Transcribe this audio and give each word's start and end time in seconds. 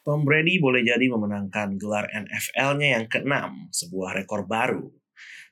Tom 0.00 0.24
Brady 0.24 0.56
boleh 0.56 0.80
jadi 0.80 1.12
memenangkan 1.12 1.76
gelar 1.76 2.08
NFL-nya 2.08 2.96
yang 2.96 3.04
keenam, 3.04 3.68
sebuah 3.68 4.16
rekor 4.16 4.48
baru. 4.48 4.88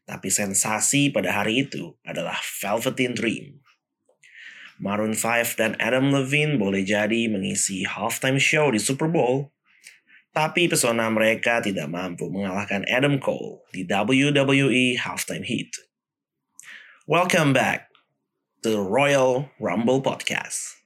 Tapi 0.09 0.33
sensasi 0.33 1.13
pada 1.13 1.37
hari 1.37 1.69
itu 1.69 1.93
adalah 2.01 2.41
Velveteen 2.65 3.13
Dream. 3.13 3.61
Maroon 4.81 5.13
5 5.13 5.59
dan 5.61 5.77
Adam 5.77 6.09
Levine 6.15 6.57
boleh 6.57 6.81
jadi 6.81 7.29
mengisi 7.29 7.85
halftime 7.85 8.41
show 8.41 8.73
di 8.73 8.81
Super 8.81 9.11
Bowl, 9.11 9.53
tapi 10.33 10.65
pesona 10.71 11.13
mereka 11.13 11.61
tidak 11.61 11.91
mampu 11.93 12.31
mengalahkan 12.33 12.89
Adam 12.89 13.21
Cole 13.21 13.69
di 13.75 13.85
WWE 13.85 14.97
Halftime 14.97 15.45
Heat. 15.45 15.77
Welcome 17.05 17.53
back 17.53 17.93
to 18.65 18.73
the 18.73 18.81
Royal 18.81 19.51
Rumble 19.61 20.01
Podcast. 20.01 20.78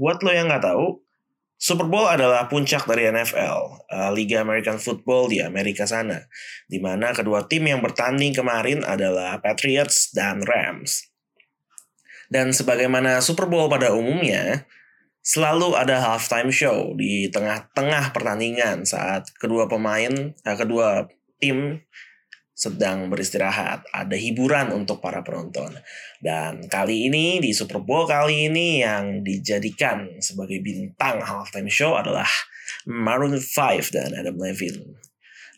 Buat 0.00 0.24
lo 0.24 0.32
yang 0.32 0.48
nggak 0.48 0.64
tahu, 0.64 0.96
Super 1.60 1.84
Bowl 1.84 2.08
adalah 2.08 2.48
puncak 2.48 2.88
dari 2.88 3.12
NFL, 3.12 3.84
uh, 3.84 4.10
Liga 4.16 4.40
American 4.40 4.80
Football 4.80 5.28
di 5.28 5.44
Amerika 5.44 5.84
sana, 5.84 6.24
di 6.64 6.80
mana 6.80 7.12
kedua 7.12 7.44
tim 7.44 7.68
yang 7.68 7.84
bertanding 7.84 8.32
kemarin 8.32 8.80
adalah 8.80 9.36
Patriots 9.44 10.08
dan 10.16 10.40
Rams. 10.40 11.04
Dan 12.32 12.56
sebagaimana 12.56 13.20
Super 13.20 13.44
Bowl 13.44 13.68
pada 13.68 13.92
umumnya, 13.92 14.64
selalu 15.20 15.76
ada 15.76 16.00
halftime 16.00 16.48
show 16.48 16.96
di 16.96 17.28
tengah-tengah 17.28 18.16
pertandingan 18.16 18.88
saat 18.88 19.28
kedua 19.36 19.68
pemain, 19.68 20.32
uh, 20.32 20.56
kedua 20.56 21.12
tim 21.44 21.76
sedang 22.60 23.08
beristirahat. 23.08 23.88
Ada 23.88 24.12
hiburan 24.20 24.76
untuk 24.76 25.00
para 25.00 25.24
penonton. 25.24 25.72
Dan 26.20 26.68
kali 26.68 27.08
ini 27.08 27.40
di 27.40 27.56
Super 27.56 27.80
Bowl 27.80 28.04
kali 28.04 28.52
ini 28.52 28.84
yang 28.84 29.24
dijadikan 29.24 30.20
sebagai 30.20 30.60
bintang 30.60 31.24
halftime 31.24 31.72
show 31.72 31.96
adalah 31.96 32.28
Maroon 32.84 33.40
5 33.40 33.96
dan 33.96 34.12
Adam 34.12 34.36
Levine. 34.36 35.00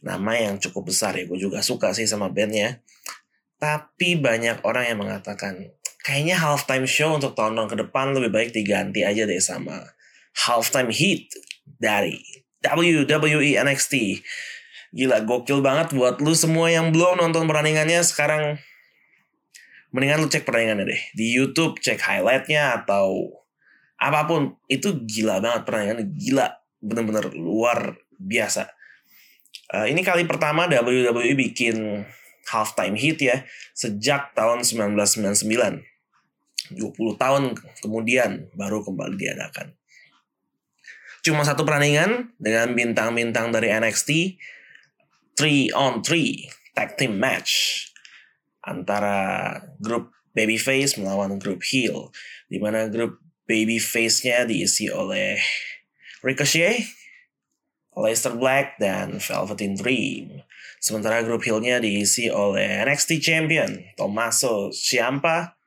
Nama 0.07 0.47
yang 0.47 0.63
cukup 0.63 0.95
besar 0.95 1.19
ya, 1.19 1.27
gue 1.27 1.39
juga 1.43 1.59
suka 1.59 1.91
sih 1.91 2.07
sama 2.07 2.31
bandnya. 2.31 2.79
Tapi 3.59 4.19
banyak 4.19 4.63
orang 4.63 4.85
yang 4.87 4.99
mengatakan, 5.03 5.75
kayaknya 6.07 6.39
halftime 6.39 6.87
show 6.87 7.15
untuk 7.19 7.35
tahun-tahun 7.35 7.71
ke 7.71 7.77
depan 7.87 8.15
lebih 8.15 8.31
baik 8.31 8.51
diganti 8.55 9.03
aja 9.07 9.27
deh 9.27 9.39
sama 9.39 9.83
halftime 10.47 10.91
heat 10.91 11.31
dari 11.79 12.19
WWE 12.63 13.59
NXT 13.59 14.23
Gila, 14.93 15.25
gokil 15.25 15.65
banget 15.65 15.97
buat 15.97 16.21
lu 16.21 16.37
semua 16.37 16.69
yang 16.69 16.93
belum 16.93 17.17
nonton 17.17 17.49
pertandingannya 17.49 18.05
sekarang 18.05 18.61
mendingan 19.93 20.21
lu 20.21 20.29
cek 20.29 20.45
pertandingannya 20.45 20.93
deh. 20.93 21.03
Di 21.17 21.33
YouTube 21.33 21.81
cek 21.81 22.01
highlightnya 22.01 22.85
atau 22.85 23.41
apa 23.97 24.29
pun. 24.29 24.57
Itu 24.69 25.05
gila 25.09 25.41
banget 25.41 25.65
pertandingannya. 25.65 26.07
Gila. 26.13 26.49
Bener-bener 26.85 27.25
luar 27.33 27.97
biasa. 28.21 28.69
Uh, 29.73 29.89
ini 29.89 30.05
kali 30.05 30.29
pertama 30.29 30.69
WWE 30.69 31.33
bikin 31.41 32.05
halftime 32.53 32.97
hit 33.01 33.25
ya. 33.25 33.49
Sejak 33.73 34.37
tahun 34.37 34.61
1999. 34.61 35.81
20 36.73 37.21
tahun 37.21 37.43
kemudian 37.81 38.53
baru 38.57 38.85
kembali 38.85 39.17
diadakan. 39.17 39.73
Cuma 41.23 41.47
satu 41.47 41.63
pertandingan 41.63 42.35
dengan 42.41 42.75
bintang-bintang 42.75 43.55
dari 43.55 43.71
NXT 43.71 44.41
3 45.37 45.73
on 45.73 46.05
3 46.05 46.77
tag 46.77 46.97
team 46.97 47.21
match 47.21 47.87
antara 48.65 49.59
grup 49.83 50.13
Babyface 50.33 50.97
melawan 50.97 51.37
grup 51.37 51.61
Heel 51.61 52.09
di 52.49 52.57
mana 52.57 52.89
grup 52.89 53.21
Babyface-nya 53.45 54.49
diisi 54.49 54.89
oleh 54.89 55.37
Ricochet, 56.23 56.87
Leicester 57.99 58.39
Black, 58.39 58.79
dan 58.79 59.19
Velveteen 59.19 59.75
Dream. 59.75 60.41
Sementara 60.79 61.27
grup 61.27 61.43
Heel-nya 61.43 61.83
diisi 61.83 62.31
oleh 62.31 62.87
NXT 62.87 63.19
Champion 63.19 63.71
Tommaso 63.99 64.71
Ciampa, 64.71 65.59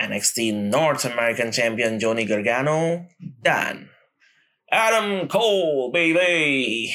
NXT 0.00 0.56
North 0.72 1.04
American 1.04 1.52
Champion 1.52 2.00
Johnny 2.00 2.24
Gargano, 2.24 3.06
dan 3.20 3.92
Adam 4.72 5.28
Cole, 5.28 5.92
baby 5.92 6.90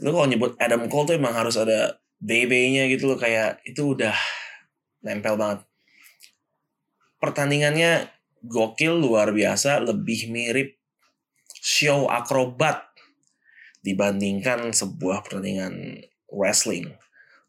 lu 0.00 0.10
kalau 0.12 0.28
nyebut 0.28 0.56
Adam 0.56 0.88
Cole 0.88 1.12
tuh 1.12 1.16
emang 1.16 1.36
harus 1.36 1.56
ada 1.60 2.00
BB-nya 2.20 2.88
gitu 2.92 3.08
loh 3.08 3.18
kayak 3.20 3.64
itu 3.64 3.96
udah 3.96 4.12
nempel 5.04 5.40
banget. 5.40 5.64
Pertandingannya 7.20 8.08
gokil 8.44 8.96
luar 8.96 9.32
biasa, 9.32 9.80
lebih 9.84 10.32
mirip 10.32 10.80
show 11.60 12.08
akrobat 12.08 12.88
dibandingkan 13.84 14.72
sebuah 14.72 15.24
pertandingan 15.24 16.04
wrestling. 16.32 16.96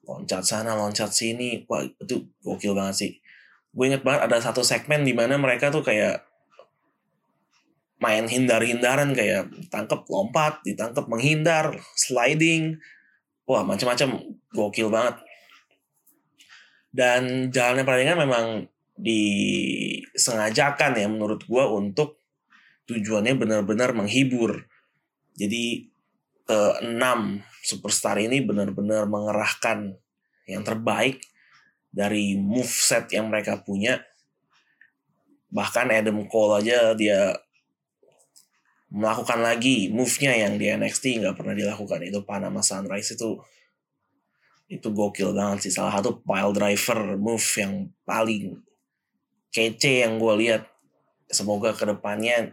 Loncat 0.03 0.43
sana, 0.43 0.75
loncat 0.75 1.11
sini, 1.11 1.63
wah 1.67 1.83
itu 1.83 2.27
gokil 2.43 2.75
banget 2.75 2.95
sih. 2.95 3.11
Gue 3.71 3.87
inget 3.87 4.03
banget 4.03 4.27
ada 4.27 4.37
satu 4.43 4.63
segmen 4.63 5.07
di 5.07 5.15
mana 5.15 5.39
mereka 5.39 5.71
tuh 5.71 5.83
kayak 5.83 6.27
main 8.01 8.25
hindar-hindaran 8.25 9.13
kayak 9.13 9.53
tangkep 9.69 10.01
lompat, 10.09 10.65
ditangkep 10.65 11.05
menghindar, 11.05 11.77
sliding. 11.93 12.81
Wah, 13.45 13.61
macam-macam 13.61 14.41
gokil 14.49 14.89
banget. 14.89 15.21
Dan 16.91 17.53
jalannya 17.53 17.85
pertandingan 17.85 18.21
memang 18.25 18.45
disengajakan 18.97 20.97
ya 20.97 21.07
menurut 21.07 21.45
gua 21.45 21.69
untuk 21.71 22.19
tujuannya 22.89 23.37
benar-benar 23.37 23.93
menghibur. 23.93 24.65
Jadi 25.37 25.87
ke 26.43 26.61
enam 26.83 27.39
superstar 27.63 28.17
ini 28.17 28.43
benar-benar 28.43 29.07
mengerahkan 29.07 29.95
yang 30.49 30.65
terbaik 30.65 31.21
dari 31.93 32.33
move 32.35 32.67
set 32.67 33.13
yang 33.13 33.29
mereka 33.29 33.61
punya. 33.61 34.01
Bahkan 35.53 35.93
Adam 35.93 36.25
Cole 36.27 36.65
aja 36.65 36.97
dia 36.97 37.37
melakukan 38.91 39.39
lagi 39.39 39.87
move-nya 39.87 40.35
yang 40.35 40.59
di 40.59 40.67
NXT 40.67 41.23
nggak 41.23 41.35
pernah 41.39 41.55
dilakukan. 41.55 42.03
Itu 42.03 42.27
Panama 42.27 42.59
Sunrise 42.59 43.15
itu 43.15 43.39
itu 44.67 44.87
gokil 44.91 45.31
banget 45.31 45.67
sih. 45.67 45.73
Salah 45.73 45.95
satu 45.95 46.19
pile 46.19 46.51
driver 46.51 47.15
move 47.15 47.43
yang 47.55 47.87
paling 48.03 48.59
kece 49.55 50.03
yang 50.07 50.19
gue 50.19 50.33
lihat. 50.43 50.67
Semoga 51.31 51.71
ke 51.71 51.87
depannya 51.87 52.51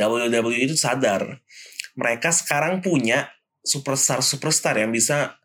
WWE 0.00 0.64
itu 0.64 0.76
sadar. 0.80 1.44
Mereka 1.92 2.32
sekarang 2.32 2.80
punya 2.80 3.28
superstar 3.60 4.24
superstar 4.24 4.80
yang 4.80 4.88
bisa 4.88 5.36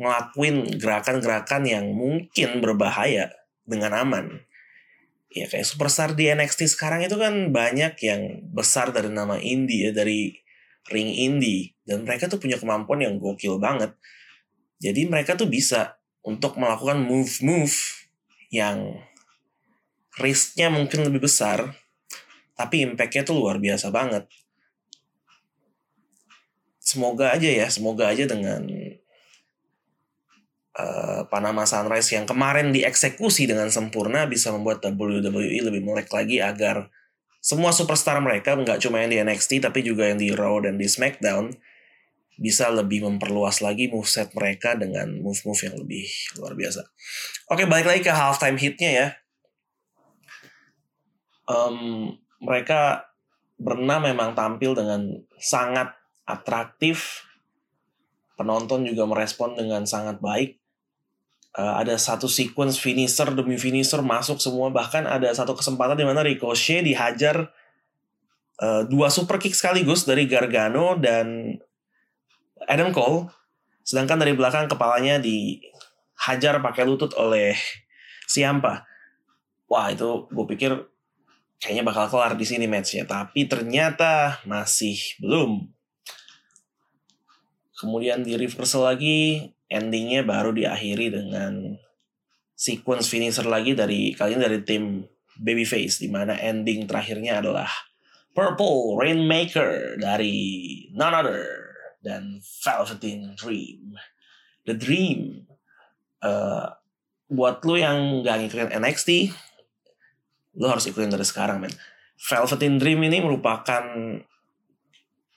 ngelakuin 0.00 0.78
gerakan-gerakan 0.80 1.68
yang 1.68 1.84
mungkin 1.92 2.64
berbahaya 2.64 3.34
dengan 3.68 3.92
aman 3.92 4.47
ya 5.28 5.44
kayak 5.48 5.68
superstar 5.68 6.16
di 6.16 6.32
NXT 6.32 6.72
sekarang 6.72 7.04
itu 7.04 7.16
kan 7.20 7.52
banyak 7.52 7.94
yang 8.00 8.48
besar 8.52 8.90
dari 8.92 9.12
nama 9.12 9.36
indie 9.36 9.88
ya 9.88 9.90
dari 9.92 10.32
ring 10.88 11.12
indie. 11.12 11.76
Dan 11.84 12.04
mereka 12.08 12.28
tuh 12.28 12.40
punya 12.40 12.56
kemampuan 12.56 13.04
yang 13.04 13.20
gokil 13.20 13.60
banget. 13.60 13.92
Jadi 14.80 15.08
mereka 15.08 15.36
tuh 15.36 15.48
bisa 15.48 16.00
untuk 16.24 16.56
melakukan 16.56 17.00
move-move 17.00 17.76
yang 18.48 19.00
risknya 20.18 20.72
mungkin 20.72 21.06
lebih 21.06 21.28
besar 21.28 21.76
tapi 22.58 22.82
impactnya 22.82 23.22
tuh 23.22 23.38
luar 23.38 23.62
biasa 23.62 23.94
banget. 23.94 24.26
Semoga 26.82 27.38
aja 27.38 27.46
ya 27.46 27.70
semoga 27.70 28.10
aja 28.10 28.26
dengan 28.26 28.66
uh, 30.78 31.26
Panama 31.26 31.66
Sunrise 31.66 32.14
yang 32.14 32.24
kemarin 32.24 32.70
dieksekusi 32.70 33.50
dengan 33.50 33.68
sempurna 33.68 34.24
bisa 34.30 34.54
membuat 34.54 34.80
WWE 34.86 35.58
lebih 35.68 35.82
melek 35.82 36.08
lagi 36.14 36.38
agar 36.38 36.88
semua 37.42 37.74
superstar 37.74 38.18
mereka 38.22 38.54
nggak 38.54 38.82
cuma 38.82 39.02
yang 39.02 39.10
di 39.10 39.18
NXT 39.22 39.62
tapi 39.62 39.82
juga 39.82 40.10
yang 40.10 40.18
di 40.18 40.30
Raw 40.34 40.62
dan 40.62 40.78
di 40.78 40.86
SmackDown 40.86 41.54
bisa 42.38 42.70
lebih 42.70 43.02
memperluas 43.02 43.58
lagi 43.58 43.90
moveset 43.90 44.30
mereka 44.30 44.78
dengan 44.78 45.10
move-move 45.18 45.58
yang 45.58 45.74
lebih 45.74 46.06
luar 46.38 46.54
biasa. 46.54 46.86
Oke, 47.50 47.66
balik 47.66 47.90
lagi 47.90 48.02
ke 48.06 48.14
halftime 48.14 48.54
hitnya 48.54 48.90
ya. 48.94 49.08
Um, 51.50 52.14
mereka 52.38 53.10
berenam 53.58 54.06
memang 54.06 54.38
tampil 54.38 54.78
dengan 54.78 55.18
sangat 55.42 55.90
atraktif. 56.22 57.26
Penonton 58.38 58.86
juga 58.86 59.02
merespon 59.02 59.58
dengan 59.58 59.82
sangat 59.82 60.22
baik 60.22 60.57
uh, 61.56 61.74
ada 61.80 61.96
satu 61.96 62.28
sequence 62.28 62.76
finisher 62.76 63.32
demi 63.32 63.56
finisher 63.56 64.04
masuk 64.04 64.42
semua 64.42 64.68
bahkan 64.68 65.08
ada 65.08 65.30
satu 65.32 65.56
kesempatan 65.56 65.96
di 65.96 66.04
mana 66.04 66.20
Ricochet 66.20 66.84
dihajar 66.84 67.48
uh, 68.60 68.82
dua 68.84 69.08
super 69.08 69.40
kick 69.40 69.54
sekaligus 69.54 70.04
dari 70.04 70.28
Gargano 70.28 70.98
dan 70.98 71.56
Adam 72.66 72.90
Cole. 72.92 73.30
Sedangkan 73.86 74.20
dari 74.20 74.36
belakang 74.36 74.68
kepalanya 74.68 75.16
dihajar 75.16 76.60
pakai 76.60 76.84
lutut 76.84 77.16
oleh 77.16 77.56
Siampa. 78.28 78.84
Wah 79.68 79.88
itu 79.88 80.28
gue 80.28 80.46
pikir 80.52 80.72
kayaknya 81.56 81.84
bakal 81.84 82.12
kelar 82.12 82.36
di 82.36 82.44
sini 82.44 82.68
matchnya. 82.68 83.08
Tapi 83.08 83.48
ternyata 83.48 84.44
masih 84.44 84.96
belum. 85.24 85.72
Kemudian 87.78 88.26
di 88.26 88.34
reversal 88.34 88.90
lagi, 88.90 89.54
endingnya 89.68 90.24
baru 90.24 90.52
diakhiri 90.52 91.12
dengan 91.12 91.76
sequence 92.58 93.06
finisher 93.06 93.46
lagi 93.46 93.76
dari 93.76 94.16
kali 94.16 94.34
ini 94.34 94.42
dari 94.42 94.60
tim 94.66 95.04
Babyface 95.38 96.02
di 96.02 96.10
mana 96.10 96.34
ending 96.34 96.90
terakhirnya 96.90 97.38
adalah 97.38 97.70
Purple 98.34 98.98
Rainmaker 98.98 99.98
dari 100.02 100.34
none 100.90 101.14
other 101.14 101.42
than 102.02 102.42
Velveteen 102.62 103.34
Dream. 103.38 103.94
The 104.66 104.74
Dream. 104.74 105.46
Uh, 106.18 106.74
buat 107.28 107.62
lu 107.62 107.76
yang 107.76 108.24
gak 108.24 108.40
ngikutin 108.40 108.74
NXT, 108.78 109.30
lu 110.58 110.66
harus 110.66 110.88
ikutin 110.88 111.12
dari 111.12 111.22
sekarang, 111.22 111.60
men. 111.62 111.74
Velveteen 112.18 112.80
Dream 112.80 112.98
ini 113.06 113.22
merupakan 113.22 113.84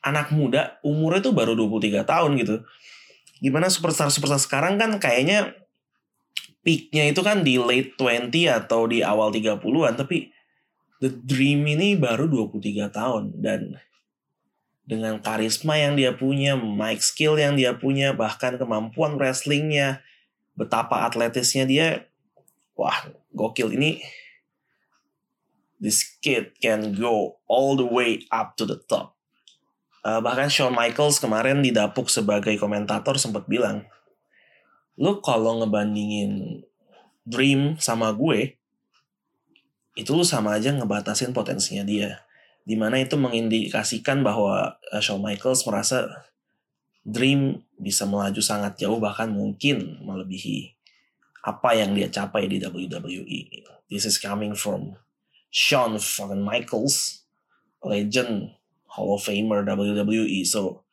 anak 0.01 0.27
muda, 0.33 0.81
umurnya 0.81 1.29
tuh 1.29 1.35
baru 1.35 1.53
23 1.53 2.01
tahun 2.01 2.31
gitu. 2.41 2.65
Gimana 3.41 3.73
superstar-superstar 3.73 4.37
sekarang 4.37 4.77
kan 4.77 5.01
kayaknya 5.01 5.57
peaknya 6.61 7.09
itu 7.09 7.21
kan 7.25 7.41
di 7.41 7.57
late 7.57 7.97
20 7.97 8.29
atau 8.47 8.85
di 8.85 9.01
awal 9.01 9.33
30-an 9.33 9.97
tapi 9.97 10.29
The 11.01 11.09
Dream 11.09 11.65
ini 11.65 11.97
baru 11.97 12.29
23 12.29 12.93
tahun 12.93 13.41
dan 13.41 13.81
dengan 14.85 15.23
karisma 15.23 15.79
yang 15.79 15.95
dia 15.95 16.13
punya, 16.13 16.59
mic 16.59 16.99
skill 16.99 17.39
yang 17.39 17.55
dia 17.55 17.77
punya, 17.79 18.11
bahkan 18.11 18.59
kemampuan 18.59 19.15
wrestlingnya, 19.15 20.03
betapa 20.59 21.07
atletisnya 21.07 21.63
dia, 21.63 21.87
wah 22.75 23.07
gokil 23.31 23.71
ini. 23.71 24.03
This 25.81 26.05
kid 26.21 26.59
can 26.61 26.93
go 26.93 27.41
all 27.49 27.73
the 27.73 27.87
way 27.87 28.27
up 28.29 28.53
to 28.61 28.67
the 28.69 28.77
top. 28.77 29.17
Uh, 30.01 30.17
bahkan 30.17 30.49
Shawn 30.49 30.73
Michaels 30.73 31.21
kemarin 31.21 31.61
didapuk 31.61 32.09
sebagai 32.09 32.57
komentator 32.57 33.21
sempat 33.21 33.45
bilang, 33.45 33.85
lu 34.97 35.21
kalau 35.21 35.61
ngebandingin 35.61 36.65
Dream 37.21 37.77
sama 37.77 38.09
gue, 38.17 38.57
itu 39.93 40.09
lu 40.17 40.25
sama 40.25 40.57
aja 40.57 40.73
ngebatasin 40.73 41.37
potensinya 41.37 41.85
dia. 41.85 42.25
Di 42.65 42.73
mana 42.73 42.97
itu 42.97 43.13
mengindikasikan 43.13 44.25
bahwa 44.25 44.81
uh, 44.89 45.01
Shawn 45.01 45.21
Michaels 45.21 45.61
merasa 45.69 46.09
Dream 47.01 47.61
bisa 47.77 48.05
melaju 48.05 48.41
sangat 48.41 48.77
jauh 48.77 49.01
bahkan 49.01 49.29
mungkin 49.33 50.01
melebihi 50.05 50.77
apa 51.41 51.73
yang 51.73 51.97
dia 51.97 52.09
capai 52.09 52.45
di 52.45 52.61
WWE. 52.61 53.41
This 53.89 54.05
is 54.05 54.21
coming 54.21 54.53
from 54.53 54.97
Shawn 55.49 55.97
fucking 55.97 56.45
Michaels, 56.45 57.25
legend 57.81 58.53
Hall 58.91 59.15
of 59.15 59.23
Famer 59.23 59.63
WWE. 59.63 60.43
So 60.43 60.83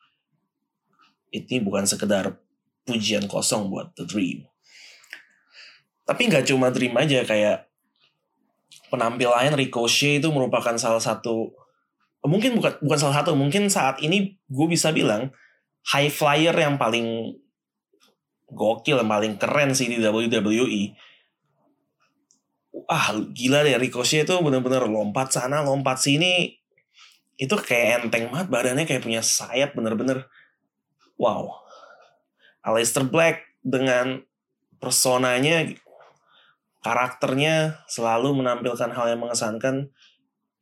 ini 1.29 1.61
bukan 1.61 1.85
sekedar 1.85 2.39
pujian 2.87 3.29
kosong 3.29 3.69
buat 3.69 3.93
The 3.93 4.07
Dream. 4.07 4.47
Tapi 6.07 6.21
nggak 6.25 6.49
cuma 6.49 6.73
Dream 6.73 6.95
aja 6.97 7.21
kayak 7.21 7.69
penampilan 8.89 9.53
Ricochet 9.53 10.23
itu 10.23 10.29
merupakan 10.33 10.73
salah 10.79 10.99
satu 10.99 11.53
mungkin 12.25 12.59
bukan 12.59 12.81
bukan 12.83 12.99
salah 12.99 13.23
satu 13.23 13.37
mungkin 13.37 13.71
saat 13.71 14.01
ini 14.03 14.35
gue 14.49 14.67
bisa 14.67 14.91
bilang 14.91 15.31
high 15.87 16.11
flyer 16.11 16.51
yang 16.51 16.75
paling 16.75 17.37
gokil 18.49 18.99
yang 18.99 19.07
paling 19.07 19.39
keren 19.39 19.71
sih 19.71 19.87
di 19.87 20.01
WWE 20.01 20.97
ah 22.89 23.13
gila 23.13 23.63
deh 23.63 23.77
Ricochet 23.77 24.25
itu 24.25 24.35
bener-bener 24.41 24.83
lompat 24.89 25.31
sana 25.31 25.61
lompat 25.61 26.01
sini 26.01 26.58
itu 27.39 27.55
kayak 27.55 28.11
enteng 28.11 28.27
banget 28.27 28.47
badannya 28.51 28.83
kayak 28.83 28.99
punya 28.99 29.23
sayap 29.23 29.71
bener-bener. 29.71 30.27
Wow. 31.15 31.63
Aleister 32.59 33.07
Black 33.07 33.47
dengan 33.63 34.27
personanya 34.83 35.63
karakternya 36.83 37.79
selalu 37.87 38.43
menampilkan 38.43 38.91
hal 38.91 39.15
yang 39.15 39.23
mengesankan. 39.23 39.87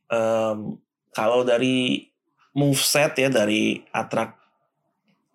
Um, 0.07 0.77
kalau 1.17 1.41
dari 1.41 2.13
move 2.53 2.77
set 2.77 3.17
ya 3.17 3.33
dari 3.33 3.81
atrak 3.89 4.37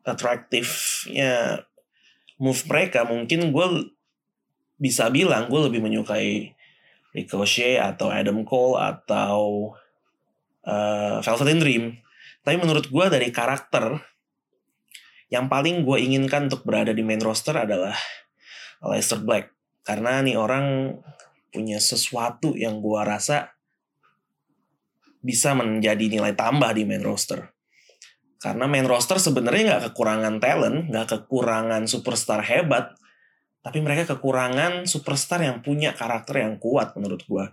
atraktifnya 0.07 1.67
move 2.39 2.63
mereka 2.67 3.07
mungkin 3.07 3.55
gue 3.55 3.67
bisa 4.79 5.11
bilang 5.11 5.47
gue 5.47 5.61
lebih 5.71 5.83
menyukai 5.83 6.55
Ricochet 7.13 7.77
atau 7.77 8.09
Adam 8.09 8.41
Cole 8.43 8.81
atau 8.81 9.71
uh, 10.67 11.19
Velvet 11.23 11.59
Dream 11.59 11.85
tapi 12.43 12.59
menurut 12.59 12.91
gue 12.91 13.07
dari 13.07 13.31
karakter 13.31 14.03
yang 15.31 15.47
paling 15.49 15.87
gue 15.87 15.99
inginkan 16.03 16.51
untuk 16.51 16.67
berada 16.67 16.91
di 16.93 17.01
main 17.01 17.23
roster 17.23 17.57
adalah 17.57 17.95
Aleister 18.85 19.23
Black. 19.23 19.55
Karena 19.87 20.21
nih 20.21 20.37
orang 20.37 20.99
punya 21.49 21.79
sesuatu 21.79 22.53
yang 22.59 22.83
gue 22.83 23.01
rasa 23.01 23.55
bisa 25.23 25.55
menjadi 25.55 26.03
nilai 26.11 26.35
tambah 26.35 26.75
di 26.75 26.83
main 26.83 27.01
roster. 27.01 27.55
Karena 28.43 28.67
main 28.67 28.85
roster 28.85 29.23
sebenarnya 29.23 29.79
nggak 29.79 29.95
kekurangan 29.95 30.43
talent, 30.43 30.91
nggak 30.91 31.09
kekurangan 31.15 31.87
superstar 31.87 32.43
hebat, 32.43 32.99
tapi 33.63 33.79
mereka 33.79 34.19
kekurangan 34.19 34.91
superstar 34.91 35.47
yang 35.47 35.63
punya 35.63 35.95
karakter 35.95 36.43
yang 36.43 36.59
kuat 36.59 36.99
menurut 36.99 37.23
gue. 37.23 37.47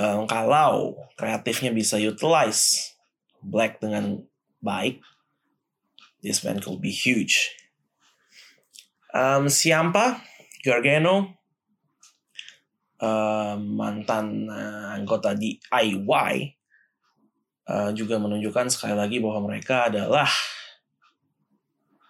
Um, 0.00 0.24
kalau 0.24 0.96
kreatifnya 1.20 1.76
bisa 1.76 2.00
utilize 2.00 2.96
Black 3.44 3.84
dengan 3.84 4.24
baik, 4.64 5.04
this 6.24 6.40
man 6.40 6.56
could 6.64 6.80
be 6.80 6.88
huge. 6.88 7.52
Um, 9.12 9.52
Siampa, 9.52 10.24
Gargano, 10.64 11.36
uh, 12.96 13.60
mantan 13.60 14.48
uh, 14.48 14.96
anggota 14.96 15.36
di 15.36 15.60
IY, 15.68 16.56
uh, 17.68 17.92
juga 17.92 18.16
menunjukkan 18.16 18.72
sekali 18.72 18.96
lagi 18.96 19.20
bahwa 19.20 19.52
mereka 19.52 19.92
adalah 19.92 20.32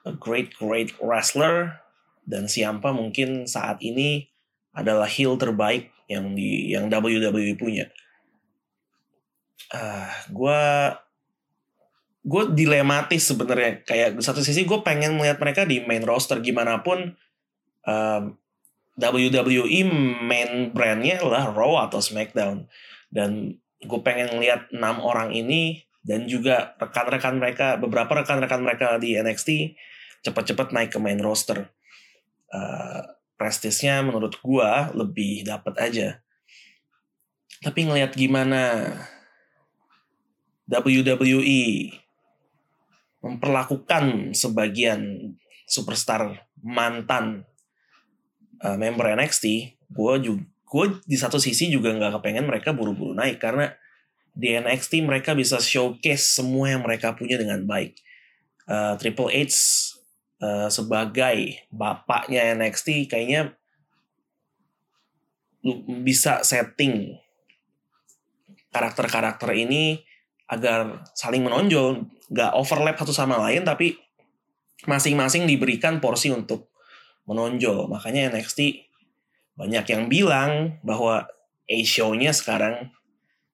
a 0.06 0.14
great 0.14 0.54
great 0.62 0.94
wrestler 1.02 1.82
dan 2.22 2.46
Siampa 2.46 2.94
mungkin 2.94 3.50
saat 3.50 3.82
ini 3.82 4.30
adalah 4.70 5.10
heel 5.10 5.34
terbaik 5.34 5.90
yang 6.10 6.34
di 6.34 6.74
yang 6.74 6.90
WWE 6.90 7.54
punya. 7.54 7.86
Uh, 9.70 10.10
gue 10.34 10.62
gue 12.26 12.42
dilematis 12.58 13.30
sebenarnya. 13.30 13.86
Kayak 13.86 14.18
satu 14.18 14.42
sisi 14.42 14.66
gue 14.66 14.82
pengen 14.82 15.14
melihat 15.14 15.38
mereka 15.38 15.62
di 15.62 15.78
main 15.86 16.02
roster 16.02 16.42
gimana 16.42 16.82
pun 16.82 17.14
um, 17.86 18.22
WWE 18.98 19.80
main 20.26 20.74
brandnya 20.74 21.22
adalah 21.22 21.54
Raw 21.54 21.86
atau 21.86 22.02
SmackDown. 22.02 22.66
Dan 23.08 23.62
gue 23.80 24.00
pengen 24.02 24.42
lihat 24.42 24.68
enam 24.74 24.98
orang 25.00 25.30
ini 25.30 25.86
dan 26.02 26.26
juga 26.26 26.74
rekan-rekan 26.82 27.38
mereka 27.38 27.78
beberapa 27.78 28.20
rekan-rekan 28.20 28.60
mereka 28.60 28.98
di 28.98 29.14
NXT 29.16 29.78
cepat-cepat 30.26 30.74
naik 30.74 30.90
ke 30.92 30.98
main 31.00 31.22
roster. 31.22 31.70
Uh, 32.50 33.19
prestisnya 33.40 34.04
menurut 34.04 34.36
gue 34.36 34.70
lebih 34.92 35.48
dapat 35.48 35.74
aja 35.80 36.08
tapi 37.60 37.84
ngelihat 37.84 38.16
gimana 38.16 38.92
WWE 40.64 41.92
memperlakukan 43.20 44.32
sebagian 44.32 45.32
superstar 45.68 46.48
mantan 46.64 47.44
uh, 48.64 48.80
member 48.80 49.12
NXT, 49.12 49.76
gue 49.92 50.14
juga 50.24 50.44
gue 50.70 51.02
di 51.02 51.18
satu 51.18 51.42
sisi 51.42 51.66
juga 51.66 51.90
nggak 51.90 52.22
kepengen 52.22 52.46
mereka 52.46 52.70
buru-buru 52.70 53.10
naik 53.10 53.42
karena 53.42 53.74
di 54.30 54.54
NXT 54.54 55.02
mereka 55.02 55.34
bisa 55.34 55.58
showcase 55.58 56.38
semua 56.38 56.70
yang 56.70 56.86
mereka 56.86 57.12
punya 57.18 57.34
dengan 57.34 57.66
baik. 57.66 57.98
Uh, 58.70 58.94
Triple 58.94 59.34
H 59.34 59.52
uh, 60.40 60.68
sebagai 60.72 61.68
bapaknya 61.70 62.56
NXT 62.56 63.06
kayaknya 63.06 63.54
bisa 66.00 66.40
setting 66.40 67.20
karakter-karakter 68.72 69.50
ini 69.52 70.00
agar 70.48 71.04
saling 71.12 71.44
menonjol 71.44 72.08
gak 72.32 72.56
overlap 72.56 72.96
satu 72.96 73.12
sama 73.12 73.38
lain 73.38 73.62
tapi 73.62 73.94
masing-masing 74.88 75.44
diberikan 75.44 76.00
porsi 76.00 76.32
untuk 76.32 76.72
menonjol. 77.28 77.86
Makanya 77.92 78.32
NXT 78.32 78.88
banyak 79.60 79.84
yang 79.92 80.08
bilang 80.08 80.80
bahwa 80.80 81.28
A-show-nya 81.70 82.34
sekarang 82.34 82.90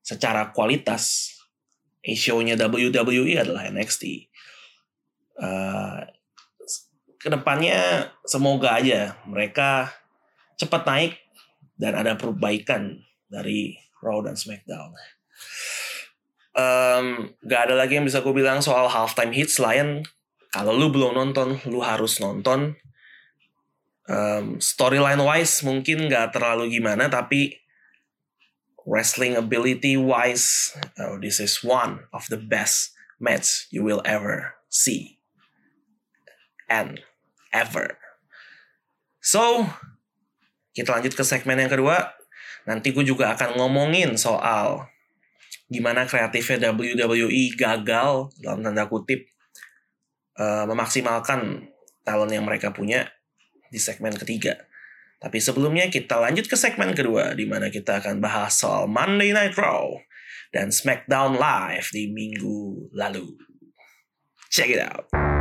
secara 0.00 0.54
kualitas 0.54 1.34
show-nya 2.00 2.54
WWE 2.54 3.42
adalah 3.42 3.66
NXT. 3.66 4.30
Uh, 5.36 6.06
ke 7.16 7.28
depannya 7.32 8.10
semoga 8.28 8.76
aja 8.78 9.16
mereka 9.24 9.92
cepat 10.56 10.82
naik 10.88 11.12
dan 11.76 11.92
ada 11.96 12.16
perbaikan 12.16 13.04
dari 13.28 13.76
Raw 14.00 14.24
dan 14.24 14.36
SmackDown. 14.36 14.92
Um, 16.56 17.36
gak 17.44 17.68
ada 17.68 17.74
lagi 17.76 18.00
yang 18.00 18.08
bisa 18.08 18.24
gue 18.24 18.32
bilang 18.32 18.64
soal 18.64 18.88
halftime 18.88 19.32
hits 19.36 19.60
selain 19.60 20.08
kalau 20.48 20.72
lu 20.72 20.88
belum 20.88 21.12
nonton, 21.12 21.60
lu 21.68 21.84
harus 21.84 22.16
nonton. 22.16 22.80
Um, 24.06 24.56
storyline 24.62 25.20
wise 25.20 25.60
mungkin 25.66 26.08
gak 26.08 26.32
terlalu 26.32 26.80
gimana, 26.80 27.12
tapi 27.12 27.60
wrestling 28.88 29.36
ability 29.36 30.00
wise, 30.00 30.72
oh, 30.96 31.20
this 31.20 31.42
is 31.42 31.60
one 31.60 32.08
of 32.14 32.24
the 32.32 32.40
best 32.40 32.96
match 33.20 33.68
you 33.68 33.84
will 33.84 34.00
ever 34.06 34.56
see 34.72 35.15
and 36.70 37.02
ever. 37.54 37.98
So, 39.22 39.66
kita 40.76 40.92
lanjut 40.92 41.16
ke 41.16 41.24
segmen 41.24 41.58
yang 41.58 41.72
kedua. 41.72 42.14
Nanti 42.66 42.90
gue 42.90 43.06
juga 43.06 43.34
akan 43.34 43.58
ngomongin 43.58 44.18
soal 44.18 44.86
gimana 45.66 46.06
kreatifnya 46.06 46.70
WWE 46.70 47.54
gagal 47.58 48.30
dalam 48.38 48.62
tanda 48.62 48.86
kutip 48.86 49.26
uh, 50.38 50.62
memaksimalkan 50.70 51.66
talent 52.06 52.30
yang 52.30 52.46
mereka 52.46 52.70
punya 52.70 53.10
di 53.70 53.82
segmen 53.82 54.14
ketiga. 54.14 54.54
Tapi 55.18 55.42
sebelumnya 55.42 55.88
kita 55.88 56.20
lanjut 56.22 56.46
ke 56.46 56.54
segmen 56.54 56.92
kedua 56.94 57.34
di 57.34 57.48
mana 57.48 57.72
kita 57.72 57.98
akan 57.98 58.22
bahas 58.22 58.54
soal 58.54 58.86
Monday 58.86 59.34
Night 59.34 59.56
Raw 59.58 59.90
dan 60.54 60.70
SmackDown 60.70 61.40
Live 61.40 61.90
di 61.90 62.12
minggu 62.12 62.92
lalu. 62.94 63.34
Check 64.52 64.70
it 64.70 64.78
out. 64.78 65.35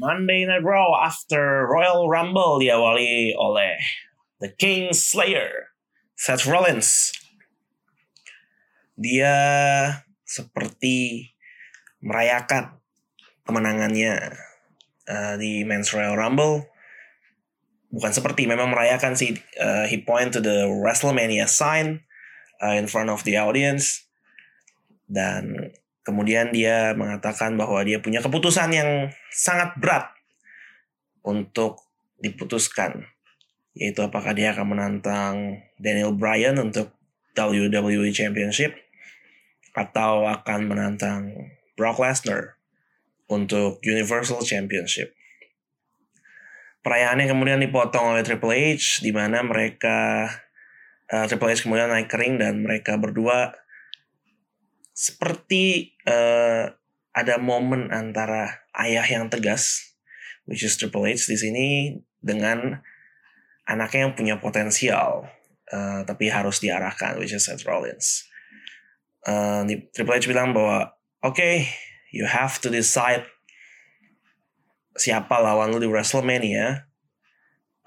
Monday 0.00 0.48
Night 0.48 0.64
Raw 0.64 0.96
after 0.96 1.68
Royal 1.68 2.08
Rumble 2.08 2.56
diawali 2.56 3.36
oleh 3.36 3.76
The 4.40 4.48
King 4.56 4.96
Slayer, 4.96 5.76
Seth 6.16 6.48
Rollins. 6.48 7.12
Dia 8.96 9.36
seperti 10.24 11.28
merayakan 12.00 12.80
kemenangannya 13.44 14.40
uh, 15.04 15.34
di 15.36 15.68
Men's 15.68 15.92
Royal 15.92 16.16
Rumble 16.16 16.64
bukan 17.90 18.14
seperti 18.14 18.46
memang 18.46 18.70
merayakan 18.70 19.18
sih 19.18 19.36
uh, 19.58 19.84
he 19.90 19.98
point 20.00 20.30
to 20.30 20.40
the 20.40 20.64
WrestleMania 20.64 21.50
sign 21.50 22.06
uh, 22.62 22.72
in 22.72 22.86
front 22.86 23.10
of 23.10 23.26
the 23.26 23.34
audience 23.34 24.06
dan 25.10 25.74
kemudian 26.06 26.50
dia 26.50 26.96
mengatakan 26.96 27.54
bahwa 27.60 27.84
dia 27.84 28.00
punya 28.00 28.24
keputusan 28.24 28.70
yang 28.72 28.90
sangat 29.30 29.76
berat 29.76 30.08
untuk 31.20 31.84
diputuskan 32.20 33.04
yaitu 33.76 34.02
apakah 34.02 34.34
dia 34.34 34.50
akan 34.52 34.76
menantang 34.76 35.62
Daniel 35.78 36.12
Bryan 36.12 36.58
untuk 36.58 36.90
WWE 37.38 38.10
Championship 38.10 38.74
atau 39.72 40.26
akan 40.26 40.66
menantang 40.66 41.54
Brock 41.78 42.02
Lesnar 42.02 42.58
untuk 43.30 43.78
Universal 43.86 44.42
Championship. 44.42 45.14
Perayaannya 46.82 47.30
kemudian 47.30 47.62
dipotong 47.62 48.16
oleh 48.16 48.26
Triple 48.26 48.74
H, 48.74 49.04
di 49.04 49.14
mana 49.14 49.44
mereka 49.46 50.26
uh, 51.12 51.24
Triple 51.30 51.54
H 51.54 51.62
kemudian 51.62 51.92
naik 51.92 52.10
kering 52.10 52.42
dan 52.42 52.66
mereka 52.66 52.98
berdua 52.98 53.54
seperti 54.90 55.89
uh, 56.06 56.72
ada 57.10 57.34
momen 57.42 57.90
antara 57.90 58.62
ayah 58.78 59.04
yang 59.04 59.26
tegas, 59.28 59.96
which 60.46 60.62
is 60.62 60.78
Triple 60.78 61.04
H 61.10 61.26
di 61.26 61.36
sini 61.36 61.68
dengan 62.22 62.80
anaknya 63.66 64.08
yang 64.08 64.14
punya 64.14 64.36
potensial, 64.38 65.26
uh, 65.74 66.00
tapi 66.06 66.30
harus 66.30 66.62
diarahkan, 66.62 67.18
which 67.18 67.34
is 67.34 67.44
Seth 67.44 67.66
Rollins. 67.66 68.24
Uh, 69.26 69.66
Triple 69.92 70.16
H 70.16 70.30
bilang 70.30 70.54
bahwa, 70.56 70.94
oke, 71.20 71.36
okay, 71.36 71.68
you 72.14 72.24
have 72.26 72.58
to 72.62 72.70
decide 72.70 73.26
siapa 74.98 75.38
lawan 75.38 75.70
lu 75.70 75.78
di 75.78 75.88
WrestleMania 75.88 76.86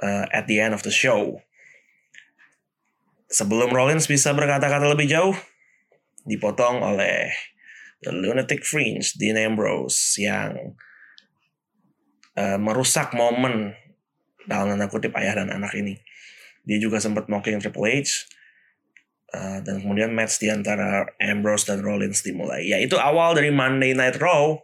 uh, 0.01 0.25
at 0.32 0.48
the 0.48 0.60
end 0.60 0.74
of 0.75 0.84
the 0.84 0.93
show. 0.93 1.43
Sebelum 3.34 3.74
Rollins 3.74 4.05
bisa 4.05 4.29
berkata-kata 4.32 4.86
lebih 4.86 5.10
jauh, 5.10 5.36
dipotong 6.24 6.86
oleh 6.86 7.34
Lunatic 8.12 8.67
Fringe, 8.67 9.15
Dean 9.15 9.39
Ambrose, 9.39 10.19
yang 10.19 10.75
uh, 12.36 12.60
merusak 12.60 13.15
momen 13.15 13.72
dalam 14.43 14.75
tanda 14.75 14.91
kutip 14.91 15.15
ayah 15.15 15.39
dan 15.39 15.53
anak 15.53 15.72
ini. 15.79 15.95
Dia 16.67 16.81
juga 16.83 17.00
sempat 17.00 17.31
mocking 17.31 17.63
Triple 17.63 18.03
H, 18.03 18.27
Uh, 19.33 19.65
dan 19.65 19.81
kemudian 19.81 20.13
match 20.13 20.38
di 20.38 20.53
antara 20.53 21.10
Ambrose 21.17 21.65
dan 21.65 21.81
Rollins 21.81 22.22
dimulai. 22.22 22.69
Ya 22.69 22.77
itu 22.77 23.01
awal 23.01 23.33
dari 23.33 23.50
Monday 23.50 23.98
Night 23.98 24.22
Raw. 24.22 24.62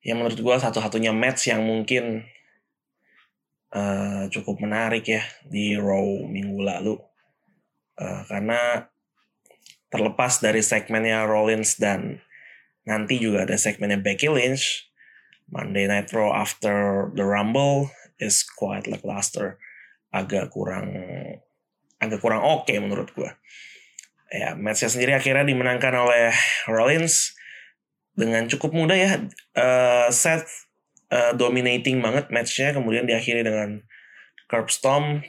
Yang 0.00 0.16
menurut 0.16 0.40
gue 0.40 0.56
satu-satunya 0.56 1.12
match 1.12 1.52
yang 1.52 1.60
mungkin 1.60 2.24
uh, 3.76 4.32
cukup 4.32 4.64
menarik 4.64 5.04
ya 5.12 5.20
di 5.44 5.76
Raw 5.76 6.24
minggu 6.24 6.56
lalu. 6.64 6.96
Uh, 8.00 8.24
karena 8.32 8.88
terlepas 9.92 10.40
dari 10.40 10.64
segmennya 10.64 11.28
Rollins 11.28 11.76
dan 11.76 12.24
nanti 12.88 13.20
juga 13.20 13.44
ada 13.44 13.60
segmennya 13.60 14.00
Becky 14.00 14.32
Lynch. 14.32 14.88
Monday 15.52 15.84
Night 15.84 16.08
Raw 16.16 16.32
after 16.32 17.08
the 17.12 17.28
Rumble 17.28 17.92
is 18.16 18.40
quite 18.40 18.88
lackluster. 18.88 19.60
Agak 20.08 20.48
kurang 20.56 20.88
agak 22.00 22.24
kurang 22.24 22.40
oke 22.40 22.64
okay 22.64 22.80
menurut 22.80 23.12
gue. 23.12 23.28
Ya, 24.32 24.56
matchnya 24.56 24.88
sendiri 24.88 25.12
akhirnya 25.12 25.44
dimenangkan 25.44 25.92
oleh 25.92 26.32
Rollins 26.64 27.36
dengan 28.16 28.48
cukup 28.48 28.72
mudah 28.72 28.96
ya. 28.96 29.10
Uh, 29.52 30.08
set 30.08 30.48
uh, 31.12 31.36
dominating 31.36 32.00
banget 32.00 32.32
matchnya, 32.32 32.72
kemudian 32.72 33.04
diakhiri 33.04 33.44
dengan 33.44 33.84
curb 34.48 34.72
stomp. 34.72 35.20